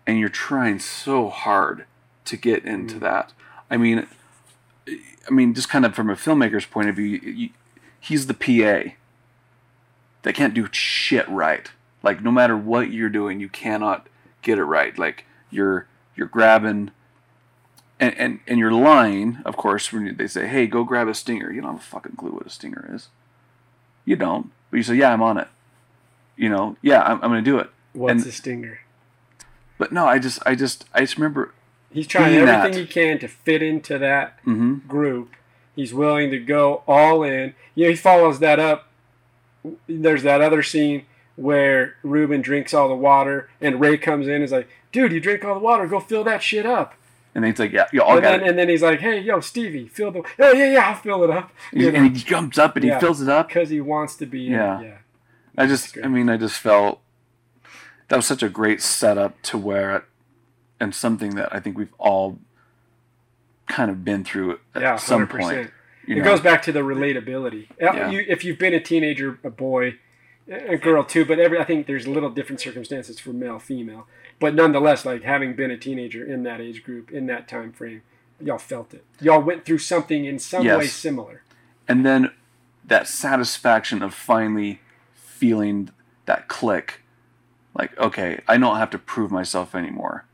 [0.06, 1.84] and you're trying so hard
[2.26, 3.00] to get into Mhm.
[3.00, 3.32] that.
[3.70, 4.06] I mean,
[4.88, 7.50] I mean, just kind of from a filmmaker's point of view, you,
[7.98, 8.94] he's the PA
[10.22, 11.70] that can't do shit right.
[12.02, 14.06] Like no matter what you're doing, you cannot
[14.42, 14.96] get it right.
[14.96, 16.90] Like you're you're grabbing
[18.00, 21.50] and, and, and you're lying, of course, when they say, hey, go grab a stinger.
[21.50, 23.08] You don't have a fucking clue what a stinger is.
[24.04, 24.50] You don't.
[24.70, 25.48] But you say, yeah, I'm on it.
[26.36, 27.70] You know, yeah, I'm, I'm going to do it.
[27.92, 28.80] What's and- the stinger?
[29.78, 31.52] But no, I just, I just, I just remember,
[31.90, 35.32] He's trying everything that- he can to fit into that hmm group.
[35.74, 37.54] He's willing to go all in.
[37.74, 38.88] You know, he follows that up.
[39.86, 41.04] There's that other scene
[41.36, 45.20] where Ruben drinks all the water, and Ray comes in and is like, "Dude, you
[45.20, 45.86] drink all the water.
[45.86, 46.94] Go fill that shit up."
[47.34, 48.48] and then it's like, yeah, you all and got then it.
[48.48, 50.22] and then he's like, "Hey, yo, Stevie, fill the.
[50.38, 52.94] Oh yeah, yeah, I'll fill it up." You know, and he jumps up and Yeah.
[52.94, 53.48] he fills it up.
[53.48, 54.46] because he wants to be.
[54.46, 54.80] in Yeah.
[54.80, 54.94] yeah.
[55.58, 55.98] I just.
[56.02, 57.00] I mean, I just felt
[58.08, 60.04] that was such a great setup to where it,
[60.80, 62.38] and something that I think we've all
[63.68, 65.28] kind of been through at Yeah, some 100%.
[65.40, 65.70] point.
[66.06, 66.24] You it know?
[66.24, 67.66] goes back to the relatability.
[67.80, 68.10] Yeah.
[68.10, 69.96] You, if you've been a teenager, a boy,
[70.48, 74.06] a girl too, but every I think there's a little different circumstances for male, female.
[74.38, 78.02] But nonetheless, like having been a teenager in that age group, in that time frame,
[78.40, 79.04] y'all felt it.
[79.20, 80.78] Y'all went through something in some Yes.
[80.78, 81.42] way similar.
[81.88, 82.30] and then
[82.84, 84.80] that satisfaction of finally
[85.14, 85.90] feeling
[86.26, 87.02] that click
[87.74, 90.24] like okay i don't have to prove myself anymore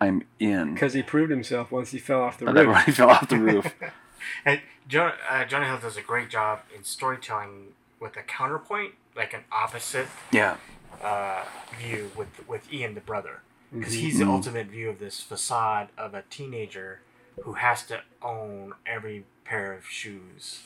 [0.00, 2.60] i'm in Because he proved himself once he fell off the but roof.
[2.62, 3.74] everybody fell off the roof
[4.46, 9.32] And Jonah, uh, Jonah Hill does a great job in storytelling with a counterpoint, like
[9.34, 10.56] an opposite yeah
[11.02, 11.44] uh,
[11.78, 13.40] view with with Ian the brother,
[13.72, 14.30] because he's the Mhm.
[14.32, 17.00] ultimate view of this facade of a teenager
[17.42, 20.62] who has to own every pair of shoes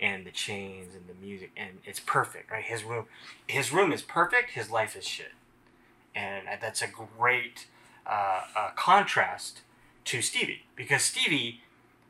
[0.00, 2.64] and the chains and the music, and it's perfect, right?
[2.64, 3.06] His room,
[3.46, 4.50] his room is perfect.
[4.50, 5.32] His life is shit,
[6.14, 7.66] and that's a great
[8.06, 9.60] uh, uh, contrast
[10.06, 11.60] to Stevie because Stevie,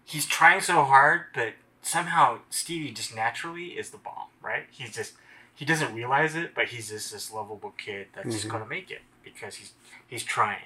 [0.05, 4.66] he's trying so hard, but somehow Stevie just naturally is the bomb, right?
[4.70, 5.14] He's just
[5.59, 8.50] he doesn't realize it, but he's just this lovable kid that's just Mhm.
[8.52, 9.74] gonna make it because he's
[10.06, 10.64] he's trying.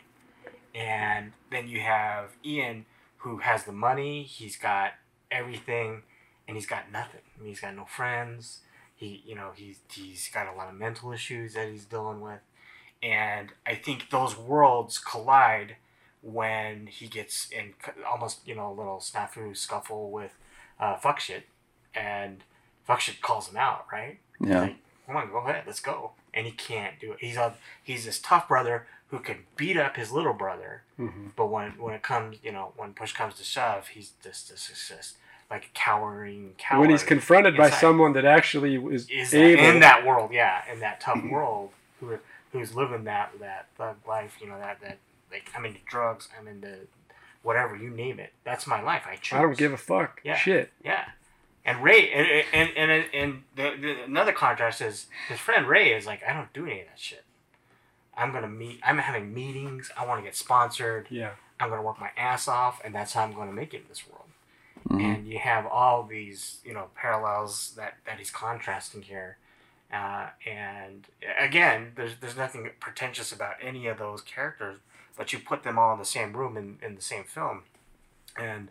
[0.74, 2.84] And then you have Ian,
[3.18, 4.94] who has the money, he's got
[5.30, 6.02] everything,
[6.46, 7.20] and he's got nothing.
[7.36, 8.60] I mean, he's got no friends.
[8.94, 12.40] He, you know, he's he's got a lot of mental issues that he's dealing with,
[13.02, 15.76] and I think those worlds collide
[16.20, 17.74] when he gets in
[18.06, 20.32] almost you know a little snafu scuffle with
[20.78, 21.48] uh, fuck shit,
[21.94, 22.44] and
[22.84, 24.20] fuck shit calls him out, right?
[24.42, 24.76] Yeah Like,
[25.06, 26.12] come on, go ahead, let's go.
[26.34, 27.18] and he can't do it.
[27.20, 31.28] He's a he's this tough brother who can beat up his little brother, Mm-hmm.
[31.36, 34.70] but when when it comes, you know, when push comes to shove, he's just this
[34.70, 35.16] is just
[35.50, 36.80] like a cowering coward.
[36.80, 40.80] when he's confronted by someone that actually is, is able in that world, yeah, in
[40.80, 41.70] that tough world,
[42.00, 42.18] who
[42.52, 44.98] who's living that that thug life, you know, that that
[45.30, 46.76] like I'm into drugs, I'm into
[47.42, 48.32] whatever you name it.
[48.44, 49.02] That's my life.
[49.06, 49.38] I choose.
[49.38, 50.20] I don't give a fuck.
[50.24, 50.36] Yeah.
[50.36, 50.70] Shit.
[50.84, 51.04] Yeah,
[51.64, 56.06] and Ray, and and and, and the, the, another contrast is his friend Ray is
[56.06, 57.24] like, I don't do any of that shit.
[58.16, 58.80] I'm gonna meet.
[58.84, 59.90] I'm having meetings.
[59.96, 61.06] I want to get sponsored.
[61.10, 61.30] Yeah.
[61.60, 64.02] I'm gonna work my ass off, and that's how I'm gonna make it in this
[64.08, 64.28] world.
[64.88, 65.02] Mhm.
[65.14, 69.36] And you have all these, you know, parallels that that he's contrasting here.
[69.92, 71.06] Uh, and
[71.38, 74.78] again, there's there's nothing pretentious about any of those characters,
[75.16, 77.62] but you put them all in the same room in, in the same film,
[78.36, 78.68] and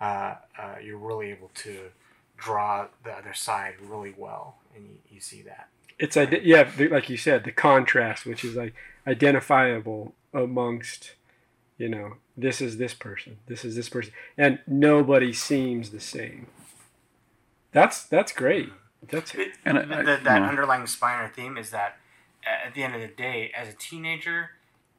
[0.00, 1.90] uh, uh, you're really able to
[2.36, 5.68] draw the other side really well, and you, you see that.
[5.98, 8.74] It's ide- yeah, the, like you said, the contrast, which is like
[9.06, 11.12] identifiable amongst,
[11.78, 16.48] you know, this is this person, this is this person, and nobody seems the same.
[17.72, 18.70] That's that's great.
[19.08, 20.48] That's it, And I- the, I- the, that yeah.
[20.48, 21.96] underlying spine or theme is that
[22.66, 24.50] at the end of the day, as a teenager,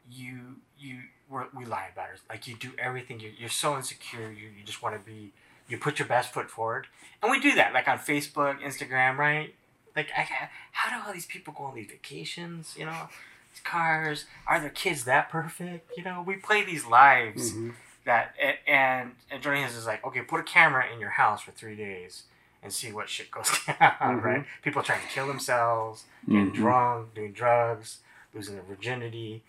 [0.09, 2.21] you you we're, we lie about it.
[2.29, 3.19] Like you do everything.
[3.19, 4.31] You're, you're so insecure.
[4.31, 5.33] You, you just want to be.
[5.67, 6.87] You put your best foot forward,
[7.21, 7.73] and we do that.
[7.73, 9.53] Like on Facebook, Instagram, right?
[9.95, 12.75] Like I, how do all these people go on these vacations?
[12.77, 13.09] You know,
[13.53, 14.25] these cars.
[14.47, 15.91] Are their kids that perfect?
[15.97, 17.73] You know, we play these lives Mhm.
[18.05, 18.35] that
[18.67, 21.75] and and Jordan Hines is like, okay, put a camera in your house for three
[21.75, 22.23] days
[22.61, 23.49] and see what shit goes
[23.79, 24.45] down, right?
[24.63, 26.55] People trying to kill themselves, getting Mhm.
[26.55, 27.99] drunk, doing drugs,
[28.33, 29.41] losing their virginity.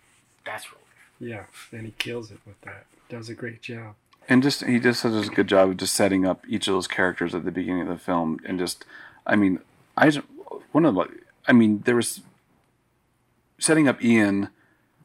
[0.45, 0.81] That's real.
[1.19, 2.85] yeah, and he kills it with that.
[3.09, 3.95] Does a great job.
[4.29, 6.87] And just he just does a good job of just setting up each of those
[6.87, 8.85] characters at the beginning of the film and just
[9.25, 9.59] i mean
[9.95, 10.25] i just
[10.71, 11.05] one of the
[11.47, 12.21] i mean there was
[13.59, 14.49] setting up ian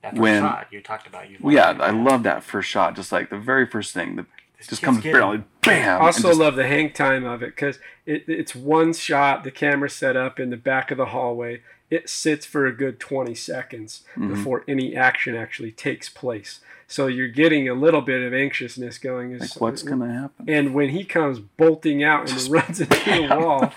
[0.03, 1.31] That When- shot you talked about.
[1.31, 3.95] You well, yeah liked it, i love that first shot just like the very first
[3.95, 4.27] thing the
[4.59, 7.79] just kid's comes getting- barely bam also just- love the hang time of it because
[8.07, 9.45] it, it's one shot.
[9.45, 11.61] The camera set up in the back of the hallway.
[11.93, 14.29] It sits for a good 20 seconds Mhm.
[14.29, 16.61] before any action actually takes place.
[16.87, 19.39] So you're getting a little bit of anxiousness going.
[19.39, 23.75] like what's gonna happen And when he comes bolting out and runs into the wall,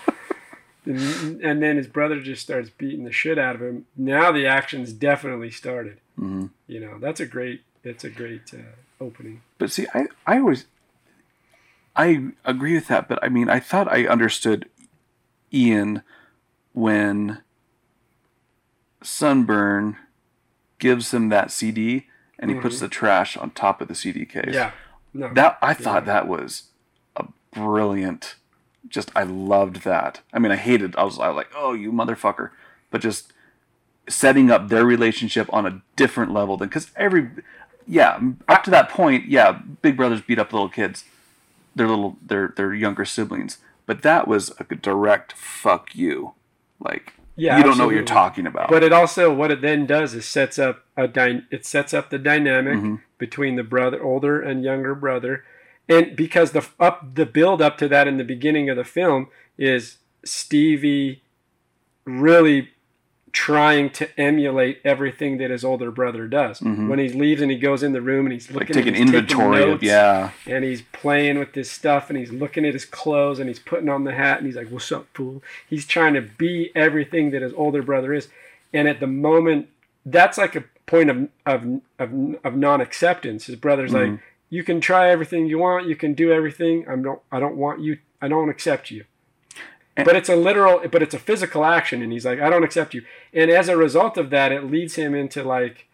[0.86, 3.84] and, and then his brother just starts beating the shit out of him.
[3.96, 6.00] Now the action's definitely started.
[6.16, 7.60] hmm You know, that's a great.
[7.82, 9.42] That's a great uh, opening.
[9.58, 10.64] But see, I, I always,
[11.94, 13.08] I agree with that.
[13.08, 14.68] But I mean, I thought I understood
[15.52, 16.02] Ian
[16.72, 17.42] when
[19.06, 19.96] Sunburn
[20.78, 22.06] gives him that CD
[22.38, 22.62] and he mm-hmm.
[22.62, 24.52] puts the trash on top of the CD case.
[24.52, 24.72] Yeah.
[25.14, 25.32] No.
[25.32, 26.64] That I thought that was
[27.16, 28.34] a brilliant.
[28.88, 30.20] Just I loved that.
[30.32, 30.94] I mean, I hated.
[30.96, 32.50] I was, I was like, oh, you motherfucker.
[32.90, 33.32] But just
[34.08, 37.28] setting up their relationship on a different level than because every
[37.88, 41.04] yeah up to that point yeah big brothers beat up little kids
[41.74, 46.34] their little their their younger siblings but that was a direct fuck you
[46.78, 49.84] like Yeah, you don't know what you're talking about But it also what it then
[49.86, 52.94] does is sets up a dy- it sets up the dynamic Mm-hmm.
[53.18, 55.44] between the brother older and younger brother.
[55.88, 59.28] And because the up the build up to that in the beginning of the film
[59.58, 61.22] is Stevie
[62.04, 62.70] really
[63.36, 66.62] trying to emulate everything that his older brother does.
[66.62, 68.56] When he leaves and he goes in the room and he's Mm-hmm.
[68.58, 72.18] like looking he's taking inventory of notes yeah and he's playing with this stuff and
[72.18, 74.90] he's looking at his clothes and he's putting on the hat and he's like, "What's
[74.90, 78.28] up, fool?" He's trying to be everything that his older brother is,
[78.72, 79.68] and at the moment,
[80.06, 81.60] that's like a point of of
[81.98, 82.08] of,
[82.42, 83.44] of non-acceptance.
[83.46, 84.12] His brother's like,
[84.48, 86.86] "You can try everything you want, you can do everything.
[86.88, 87.98] I'm don't I don't want you.
[88.22, 89.04] I don't accept you."
[89.96, 92.92] But it's a literal, but it's a physical action, and he's like, "I don't accept
[92.94, 95.86] you." And as a result of that, it leads him into like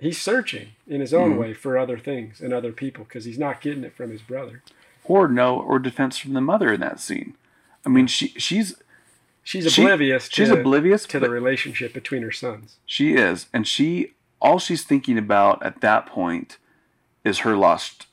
[0.00, 3.60] he's searching in his own way for other things and other people because he's not
[3.60, 4.62] getting it from his brother.
[5.04, 7.34] or no or defense from the mother in that scene
[7.84, 8.76] i mean she she's
[9.44, 10.28] She's She- oblivious.
[10.30, 12.76] she's to, oblivious to the relationship between her sons.
[12.86, 16.58] she is and she all she's thinking about at that point
[17.24, 18.06] is her lost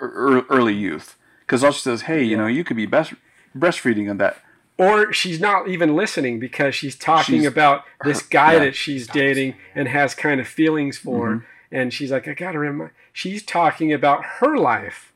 [0.00, 3.12] er- early youth because all she says hey you know you could be best
[3.56, 4.36] breastfeeding on that
[4.76, 8.58] Or she's not even listening because she's talking She's- about this guy yeah.
[8.60, 11.28] that she's dating and has kind of feelings for.
[11.28, 11.44] Mm-hmm.
[11.70, 12.90] And she's like, I got to remind.
[13.12, 15.12] She's talking about her life.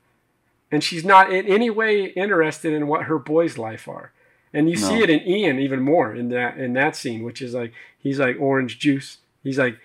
[0.71, 4.13] And she's not in any way interested in what her boys' life are.
[4.53, 7.55] And you see it in Ian even more in that in that scene, which is
[7.55, 9.19] like he's like orange juice.
[9.43, 9.79] He's like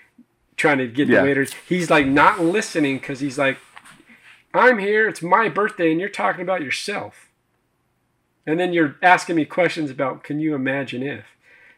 [0.57, 1.21] trying to get Yeah.
[1.21, 1.53] the waiters.
[1.69, 3.57] He's like not listening because he's like,
[4.53, 5.07] I'm here.
[5.07, 7.26] It's my birthday, and you're talking about yourself.
[8.47, 11.25] And then you're asking me questions about can you imagine if?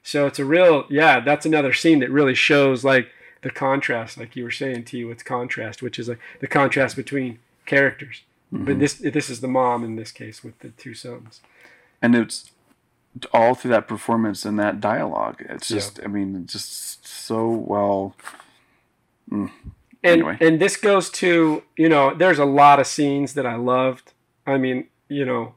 [0.04, 3.10] So it's a real, yeah, that's another scene that really shows like
[3.42, 7.40] the contrast, like you were saying, T, with contrast, which is like the contrast between
[7.66, 8.22] characters.
[8.52, 8.80] But mm-hmm.
[8.80, 11.42] this this is the mom in this case with the two sons.
[12.02, 12.52] and it's
[13.34, 15.44] all through that performance and that dialogue.
[15.50, 15.78] It's Yeah.
[15.78, 18.16] just, I mean, just so well.
[19.32, 19.52] Mm,
[20.04, 20.38] and Anyway.
[20.42, 24.14] and this goes to you know, there's a lot of scenes that I loved.
[24.48, 25.54] I mean, you know,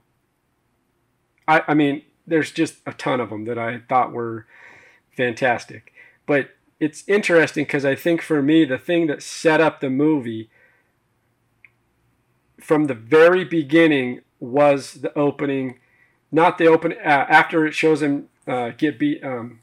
[1.47, 4.47] I I mean, there's just a ton of them that I thought were
[5.17, 5.93] fantastic.
[6.27, 10.51] But it's interesting because I think for me, the thing that set up the movie
[12.61, 15.79] from the very beginning was the opening,
[16.31, 19.61] not the open uh, after it shows him uh, get beat, um,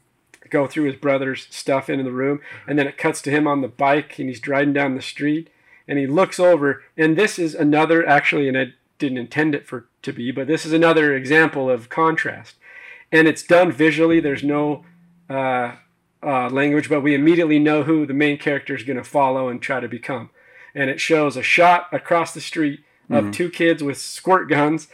[0.48, 3.60] go through his brother's stuff into the room, and then it cuts to him on
[3.60, 5.50] the bike and he's driving down the street,
[5.86, 9.86] and he looks over, and this is another actually, and I didn't intend it for
[10.02, 12.56] to be, but this is another example of contrast,
[13.12, 14.20] and it's done visually.
[14.20, 14.84] There's no
[15.28, 15.76] uh,
[16.22, 19.60] uh, language, but we immediately know who the main character is going to follow and
[19.60, 20.30] try to become.
[20.74, 22.80] And it shows a shot across the street
[23.10, 24.86] of two kids with squirt guns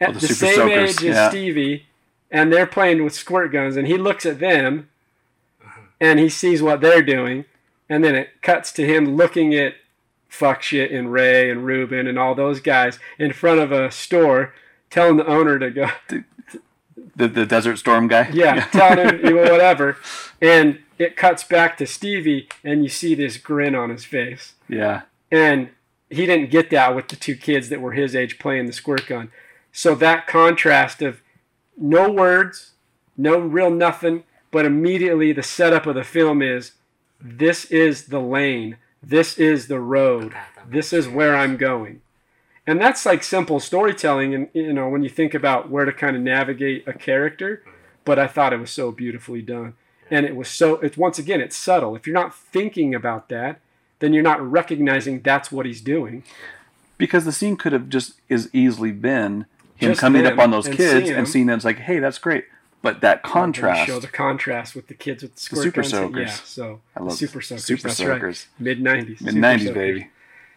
[0.00, 1.28] at Oh, the the, same soakers, age as yeah.
[1.30, 1.86] Stevie,
[2.30, 3.76] and they're playing with squirt guns.
[3.76, 4.88] And he looks at them,
[6.00, 7.44] and he sees what they're doing,
[7.88, 9.74] and then it cuts to him looking at
[10.30, 14.54] fuck shit and Ray and Ruben and all those guys in front of a store,
[14.88, 15.88] telling the owner to go.
[17.16, 18.30] The, the Desert Storm guy?
[18.32, 19.98] Yeah, telling him whatever.
[20.40, 24.54] And it cuts back to Stevie, and you see this grin on his face.
[24.68, 25.02] Yeah.
[25.30, 25.70] And
[26.08, 29.06] he didn't get that with the two kids that were his age playing the squirt
[29.06, 29.30] gun.
[29.72, 31.20] So that contrast of
[31.76, 32.72] no words,
[33.16, 36.72] no real nothing, but immediately the setup of the film is
[37.20, 40.34] this is the lane, this is the road,
[40.66, 42.02] this is where I'm going.
[42.66, 46.14] And that's like simple storytelling and you know when you think about where to kind
[46.16, 47.64] of navigate a character,
[48.04, 49.74] but I thought it was so beautifully done.
[50.10, 51.96] And it was so it's once again it's subtle.
[51.96, 53.60] If you're not thinking about that,
[54.00, 56.22] then you're not recognizing that's what he's doing.
[56.98, 59.46] Because the scene could have just as easily been
[59.80, 61.56] him Just coming them up on those and kids seeing and seeing them.
[61.56, 62.44] It's like, hey, that's great.
[62.82, 63.86] But that contrast.
[63.86, 65.90] show the contrast with the kids with the squirt super guns.
[65.92, 66.28] soakers.
[66.28, 67.64] Yeah, so I love super soakers.
[67.64, 68.46] super that's soakers.
[68.58, 68.64] right.
[68.64, 69.20] Mid nineties.
[69.20, 70.10] Mid 90s, baby.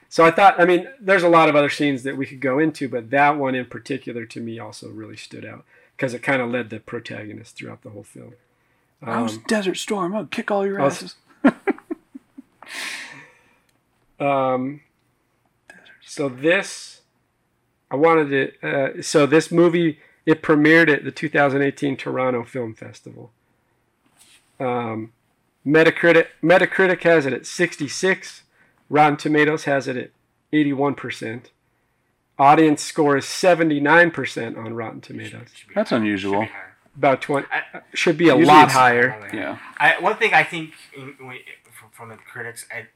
[0.08, 2.60] So I thought, I mean, there's a lot of other scenes that we could go
[2.60, 5.66] into, but that one in particular to me also really stood out
[5.98, 8.34] because it kind of led the protagonist throughout the whole film.
[9.02, 10.16] I was Um, Desert Storm.
[10.16, 11.16] I'll kick all your asses.
[14.20, 14.82] Um,
[16.06, 17.02] so this,
[17.92, 18.30] I wanted
[18.62, 18.68] to.
[19.00, 23.32] Uh, so this movie it premiered at the 2018 Toronto Film Festival.
[24.60, 25.12] Um,
[25.66, 28.44] Metacritic Metacritic has it at 66.
[28.90, 30.10] Rotten Tomatoes has it at
[30.52, 31.52] 81 percent.
[32.38, 35.48] Audience score is 79 percent on Rotten Tomatoes.
[35.54, 36.00] Should be That's higher.
[36.00, 36.34] unusual.
[36.42, 36.70] Should be higher.
[36.96, 39.30] About 20 I- should be a lot higher.
[39.34, 39.58] Yeah.
[39.78, 41.40] I, one thing I think in, when-
[41.72, 42.88] from, from the critics, I,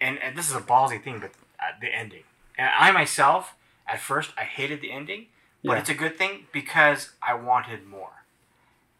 [0.00, 2.24] and, and this is a ballsy thing, but uh, the ending.
[2.58, 3.54] And I myself,
[3.86, 5.26] at first, I hated the ending,
[5.66, 5.78] but Yeah.
[5.80, 8.12] it's a good thing because I wanted more.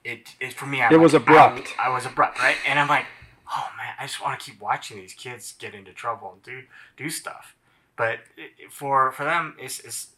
[0.05, 0.83] It, it for me.
[0.83, 1.75] I'm It was abrupt.
[1.79, 2.57] I, I was abrupt, right?
[2.67, 3.07] And I'm like,
[3.57, 6.63] oh man, I just want to keep watching these kids get into trouble and do
[6.97, 7.55] do stuff.
[7.97, 10.09] But it, it- for for them, it's, it's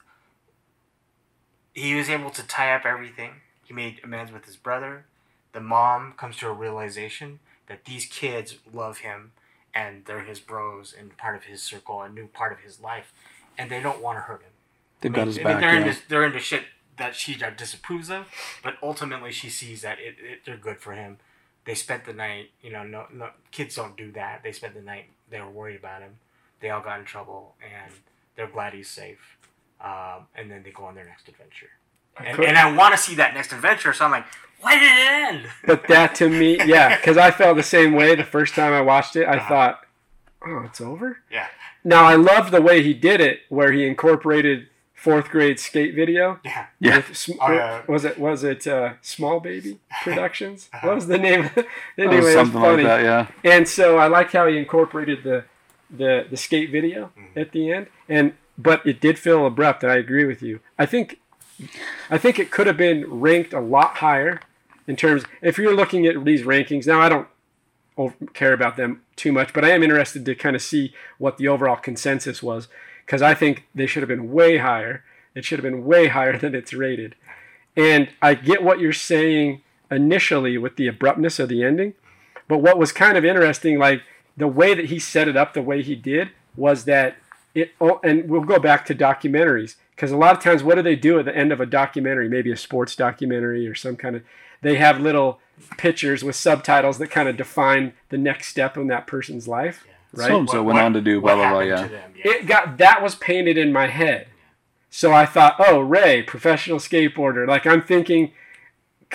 [1.74, 3.32] he was able to tie up everything.
[3.64, 5.04] He made amends with his brother.
[5.52, 7.38] The mom comes to a realization
[7.68, 9.32] that these kids love him
[9.74, 13.12] and they're his bros and part of his circle, a new part of his life,
[13.56, 14.50] and they don't want to hurt him.
[15.00, 15.60] They've I got mean, his I mean, back.
[15.60, 15.86] they're yeah.
[15.86, 16.62] into they're into shit
[16.96, 18.26] that she disapproves of,
[18.62, 21.18] but ultimately she sees that it, it they're good for him.
[21.64, 24.42] They spent the night, you know, no, no kids don't do that.
[24.42, 25.06] They spent the night.
[25.30, 26.16] They were worried about him.
[26.60, 27.92] They all got in trouble, and
[28.36, 29.36] they're glad he's safe.
[29.80, 31.68] Um, and then they go on their next adventure.
[32.18, 34.24] And, and I want to see that next adventure, so I'm like,
[34.60, 35.46] why did it end?
[35.66, 38.80] But that to me, yeah, because I felt the same way the first time I
[38.80, 39.24] watched it.
[39.24, 39.48] I Uh-huh.
[39.48, 39.80] thought,
[40.44, 41.18] oh, it's over.
[41.30, 41.46] yeah,
[41.84, 44.66] Now I love the way he did it, where he incorporated
[44.98, 46.40] fourth grade skate video.
[46.44, 46.66] yeah.
[46.80, 46.96] Yeah.
[46.96, 47.82] With, sm- Oh, yeah.
[47.88, 50.68] Was it was it uh, Small Baby Productions?
[50.82, 51.50] What was the name?
[51.56, 51.66] It
[51.98, 52.82] anyway, was it was something funny.
[52.82, 53.02] like that,
[53.44, 53.50] yeah.
[53.52, 55.44] And so I like how he incorporated the
[55.90, 57.38] the the skate video Mm-hmm.
[57.38, 57.86] at the end.
[58.08, 60.60] And but it did feel abrupt, and I agree with you.
[60.78, 61.20] I think
[62.10, 64.40] I think it could have been ranked a lot higher
[64.86, 66.86] in terms if you're looking at these rankings.
[66.86, 67.28] Now I don't
[68.34, 71.48] care about them too much, but I am interested to kind of see what the
[71.48, 72.68] overall consensus was
[73.08, 75.02] because I think they should have been way higher.
[75.34, 77.14] It should have been way higher than it's rated.
[77.74, 81.94] And I get what you're saying initially with the abruptness of the ending,
[82.48, 84.02] but what was kind of interesting, like
[84.36, 87.16] the way that he set it up, the way he did, was that
[87.54, 87.70] it.
[87.80, 90.96] oh, And we'll go back to documentaries because a lot of times, what do they
[90.96, 92.28] do at the end of a documentary?
[92.28, 94.22] Maybe a sports documentary or some kind of.
[94.60, 95.40] They have little
[95.78, 99.86] pictures with subtitles that kind of define the next step in that person's life.
[99.86, 99.94] Yeah.
[100.12, 100.28] Right.
[100.28, 101.60] So and so What- went on to do blah blah blah.
[101.60, 101.86] Yeah.
[101.86, 102.32] them, yeah.
[102.32, 104.28] It got that was painted in my head.
[104.90, 107.46] So I thought, oh, Ray, professional skateboarder.
[107.46, 108.32] Like I'm thinking,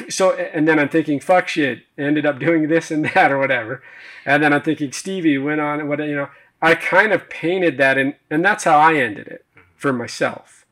[0.10, 3.82] so and then I'm thinking, fuck shit, ended up doing this and that or whatever,
[4.26, 6.30] and then I'm thinking Stevie went on and what you know.
[6.62, 9.68] I kind of painted that and and that's how I ended it mm-hmm.
[9.76, 10.66] for myself,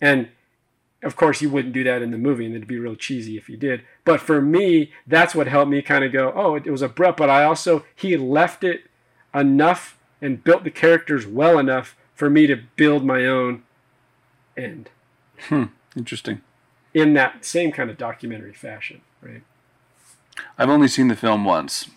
[0.00, 0.28] and
[1.02, 3.48] of course you wouldn't do that in the movie and it'd be real cheesy if
[3.48, 3.82] you did.
[4.04, 7.18] But for me, that's what helped me kind of go, oh, it, it was abrupt,
[7.18, 8.84] but I also he left it
[9.34, 13.62] enough and built the characters well enough for me to build my own
[14.56, 14.90] end
[15.48, 15.64] hmm,
[15.96, 16.40] Interesting.
[16.94, 19.42] in that same kind of documentary fashion, right?
[20.56, 21.88] I've only seen the film once,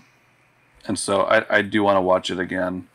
[0.87, 2.87] and so I, I do want to watch it again.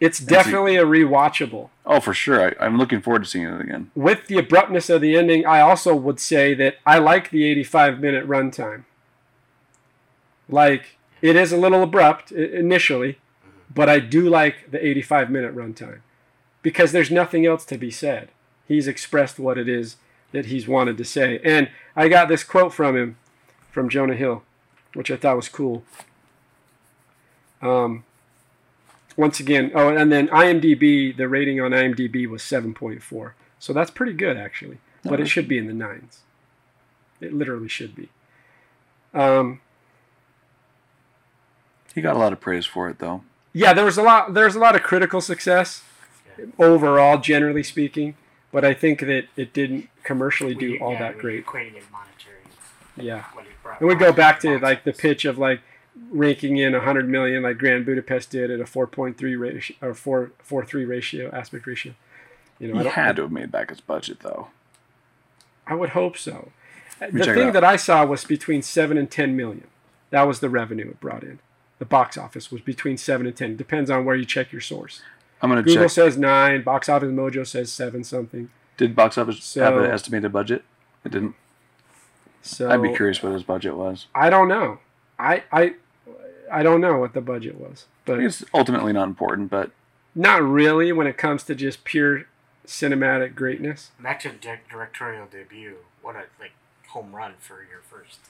[0.00, 1.68] It's definitely a rewatchable.
[1.86, 2.48] Oh, for sure.
[2.48, 3.92] I, I'm looking forward to seeing it again.
[3.94, 8.00] With the abruptness of the ending, I also would say that I like the 85
[8.00, 8.84] minute runtime.
[10.48, 13.18] Like, it is a little abrupt initially,
[13.74, 16.00] but I do like the 85 minute runtime
[16.62, 18.28] because there's nothing else to be said.
[18.66, 19.96] He's expressed what it is
[20.32, 21.40] that he's wanted to say.
[21.44, 23.16] And I got this quote from him,
[23.70, 24.42] from Jonah Hill,
[24.94, 25.84] which I thought was cool.
[27.60, 28.04] Um,
[29.16, 33.32] once again, oh, and then IMDb, the rating on IMDb was 7.4.
[33.58, 34.78] So that's pretty good, actually.
[35.04, 36.20] But it should be in the nines.
[37.20, 38.08] It literally should be.
[39.12, 39.60] Um,
[41.94, 43.22] He got a lot of praise for it, though.
[43.52, 44.34] Yeah, there was a lot.
[44.34, 45.82] There's a lot of critical success
[46.58, 48.14] overall, generally speaking.
[48.50, 51.46] But I think that it didn't commercially do We- all yeah, that we great.
[51.46, 52.36] Equating it monetary.
[52.96, 53.24] Yeah.
[53.32, 53.46] what
[53.80, 55.60] And we go back to box like the pitch of like
[56.10, 60.86] ranking in 100 million, like Grand Budapest did at a 4.3 ratio or 4 4.3
[60.86, 61.94] ratio aspect ratio.
[62.58, 64.48] You know, I He don't, had to have made back his budget, though.
[65.66, 66.52] I would hope so.
[67.00, 69.66] me The thing that I saw was between seven and 10 million.
[70.10, 71.38] That was the revenue it brought in.
[71.82, 73.56] The box office was between seven and 10.
[73.56, 75.02] Depends on where you check your source.
[75.40, 75.90] I'm gonna Google check.
[75.90, 76.62] says nine.
[76.62, 78.50] Box Office Mojo says seven something.
[78.76, 80.62] Did box office So- have an estimated budget?
[81.04, 81.34] It didn't.
[82.40, 84.06] So I'd be curious what his budget was.
[84.14, 84.78] I don't know.
[85.18, 85.74] I I
[86.52, 89.72] I don't know what the budget was, but It's ultimately not important, but
[90.14, 92.26] not really when it comes to just pure
[92.64, 93.90] cinematic greatness.
[93.98, 95.78] Back to di- directorial debut.
[96.00, 96.52] What a like
[96.90, 98.20] home run for your first.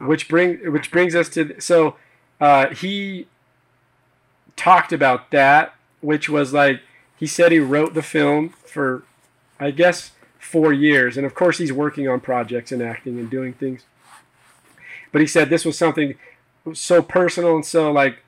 [0.00, 1.96] which bring which brings us to so
[2.40, 3.26] uh, he
[4.56, 6.80] talked about that which was like
[7.16, 9.04] he said he wrote the film for
[9.60, 10.12] i guess
[10.48, 11.16] four years.
[11.16, 13.84] And of course he's working on projects and acting and doing things.
[15.12, 16.14] But he said this was something
[16.72, 18.18] so personal and so like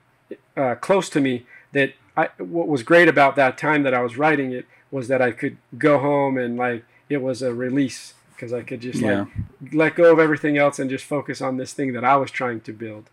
[0.55, 4.17] uh, close to me that I, what was great about that time that i was
[4.17, 8.51] writing it was that i could go home and like it was a release because
[8.51, 9.27] i could just like
[9.71, 12.61] let go of everything else and just focus on this thing that I was trying
[12.61, 13.09] to build.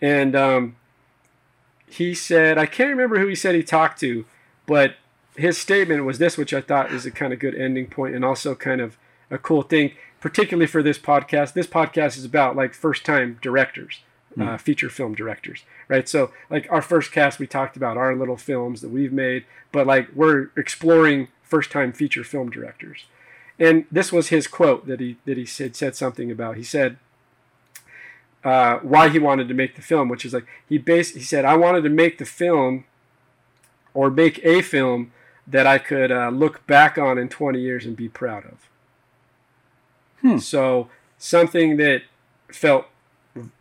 [0.00, 0.76] And um,
[1.86, 4.24] he said, I can't remember who he said he talked to,
[4.66, 4.96] but
[5.36, 8.24] his statement was this, which I thought is a kind of good ending point and
[8.24, 8.96] also kind of
[9.30, 11.52] a cool thing, particularly for this podcast.
[11.52, 14.00] This podcast is about like first time directors,
[14.40, 16.08] uh, feature film directors, right?
[16.08, 19.86] So, like our first cast, we talked about our little films that we've made, but
[19.86, 23.06] like we're exploring first time feature film directors
[23.58, 26.56] and this was his quote that he that he said said something about.
[26.56, 26.98] He said
[28.44, 31.14] uh, why he wanted to make the film, which is like he based.
[31.14, 32.84] He said I wanted to make the film
[33.94, 35.12] or make a film
[35.46, 38.68] that I could uh, look back on in 20 years and be proud of.
[40.20, 40.38] Hmm.
[40.38, 42.02] So something that
[42.52, 42.86] felt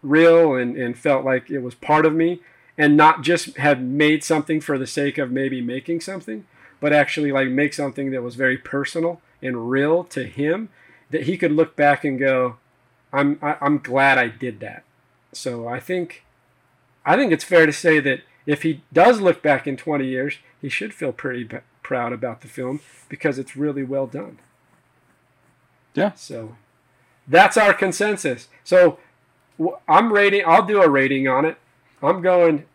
[0.02, 2.42] real and, and felt like it was part of me
[2.78, 6.46] and not just have made something for the sake of maybe making something,
[6.80, 10.70] but actually like make something that was very personal and real to him
[11.10, 12.58] that he could look back and go,
[13.18, 14.84] I'm I, I'm glad I did that.
[15.34, 16.24] So I think
[17.06, 20.38] I think it's fair to say that if he does look back in 20 years,
[20.62, 24.40] he should feel pretty b- proud about the film because it's really well done.
[25.94, 26.14] Yeah.
[26.14, 26.56] So
[27.28, 28.48] that's our consensus.
[28.64, 29.00] So
[29.88, 30.44] I'm rating.
[30.46, 31.58] I'll do a rating on it.
[32.02, 32.66] I'm going.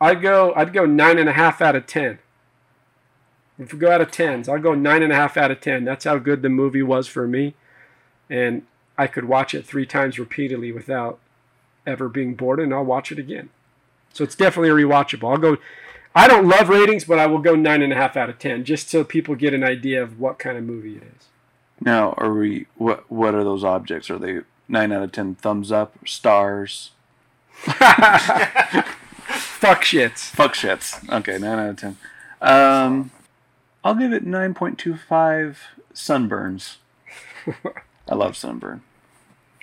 [0.00, 0.54] I'd go.
[0.56, 2.18] I'd go nine and a half out of ten.
[3.58, 5.84] If we go out of tens, I'll go nine and a half out of ten.
[5.84, 7.54] That's how good the movie was for me,
[8.30, 8.62] and
[8.96, 11.18] I could watch it three times repeatedly without
[11.86, 13.50] ever being bored, and I'll watch it again.
[14.12, 15.30] So it's definitely a rewatchable.
[15.30, 15.56] I'll go.
[16.14, 18.64] I don't love ratings, but I will go nine and a half out of ten,
[18.64, 21.26] just so people get an idea of what kind of movie it is.
[21.80, 22.66] Now, are we?
[22.76, 24.08] What What are those objects?
[24.10, 26.92] Are they nine out of ten thumbs up, stars,
[27.64, 27.74] Fuck
[29.82, 30.30] shits.
[30.30, 31.08] fuck shits?
[31.10, 31.96] Okay, nine out of ten.
[32.40, 33.10] Um,
[33.82, 35.60] I'll give it nine point two five
[35.94, 36.76] sunburns.
[38.08, 38.82] I love sunburn.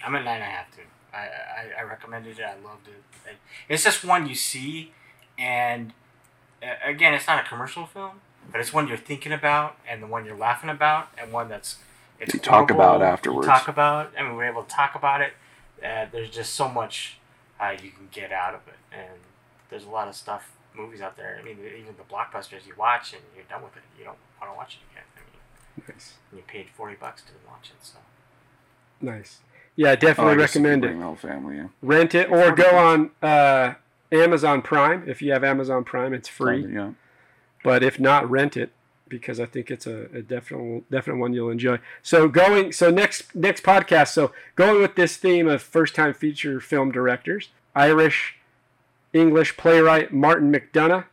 [0.03, 0.81] I'm at nine and a half too.
[1.13, 2.43] I, I, I recommended it.
[2.43, 3.03] I loved it.
[3.29, 3.35] it.
[3.69, 4.93] It's just one you see,
[5.37, 5.93] and
[6.83, 8.21] again, it's not a commercial film,
[8.51, 11.77] but it's one you're thinking about, and the one you're laughing about, and one that's
[12.19, 13.47] it's You talk about afterwards.
[13.47, 14.11] Talk about.
[14.17, 15.33] I mean, we're able to talk about it.
[15.83, 17.17] Uh, there's just so much
[17.59, 19.19] uh, you can get out of it, and
[19.69, 21.37] there's a lot of stuff, movies out there.
[21.39, 23.83] I mean, even the blockbusters you watch and you're done with it.
[23.97, 25.03] You don't want to watch it again.
[25.15, 26.13] I mean, Nice.
[26.33, 27.97] you paid forty bucks to watch it, so.
[29.01, 29.39] Nice.
[29.75, 31.03] Yeah, Oh, definitely I guess you could recommend it.
[31.03, 31.57] Whole family.
[31.57, 31.67] Yeah.
[31.81, 33.73] Rent it or go on uh,
[34.11, 36.13] Amazon Prime if you have Amazon Prime.
[36.13, 36.65] It's free.
[36.73, 36.91] Yeah.
[37.63, 38.71] but if not, rent it
[39.07, 41.79] because I think it's a, a definite definite one you'll enjoy.
[42.01, 44.09] So going so next next podcast.
[44.09, 48.35] So going with this theme of first time feature film directors, Irish
[49.13, 51.05] English playwright Martin McDonagh,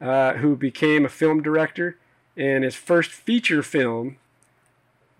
[0.00, 1.96] uh, who became a film director,
[2.36, 4.16] and his first feature film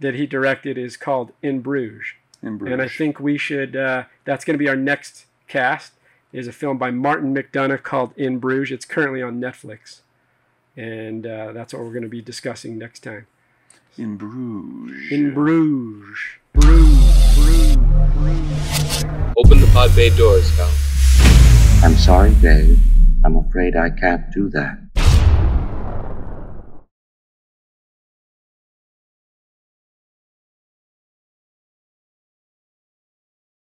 [0.03, 2.13] that he directed is called In Bruges.
[2.43, 2.73] In Bruges.
[2.73, 3.75] And I think we should.
[3.75, 5.93] Uh, that's going to be our next cast.
[6.33, 8.73] Is a film by Martin McDonagh called In Bruges.
[8.73, 10.01] It's currently on Netflix,
[10.77, 13.27] and uh, that's what we're going to be discussing next time.
[13.99, 15.13] in Bruges.
[15.13, 16.19] In Bruges,
[16.55, 17.77] Bruges, Bruges,
[18.15, 19.05] Bruges.
[19.37, 20.71] Open the pod bay doors, Cal.
[21.85, 22.79] I'm sorry, Dave.
[23.25, 24.79] I'm afraid I can't do that.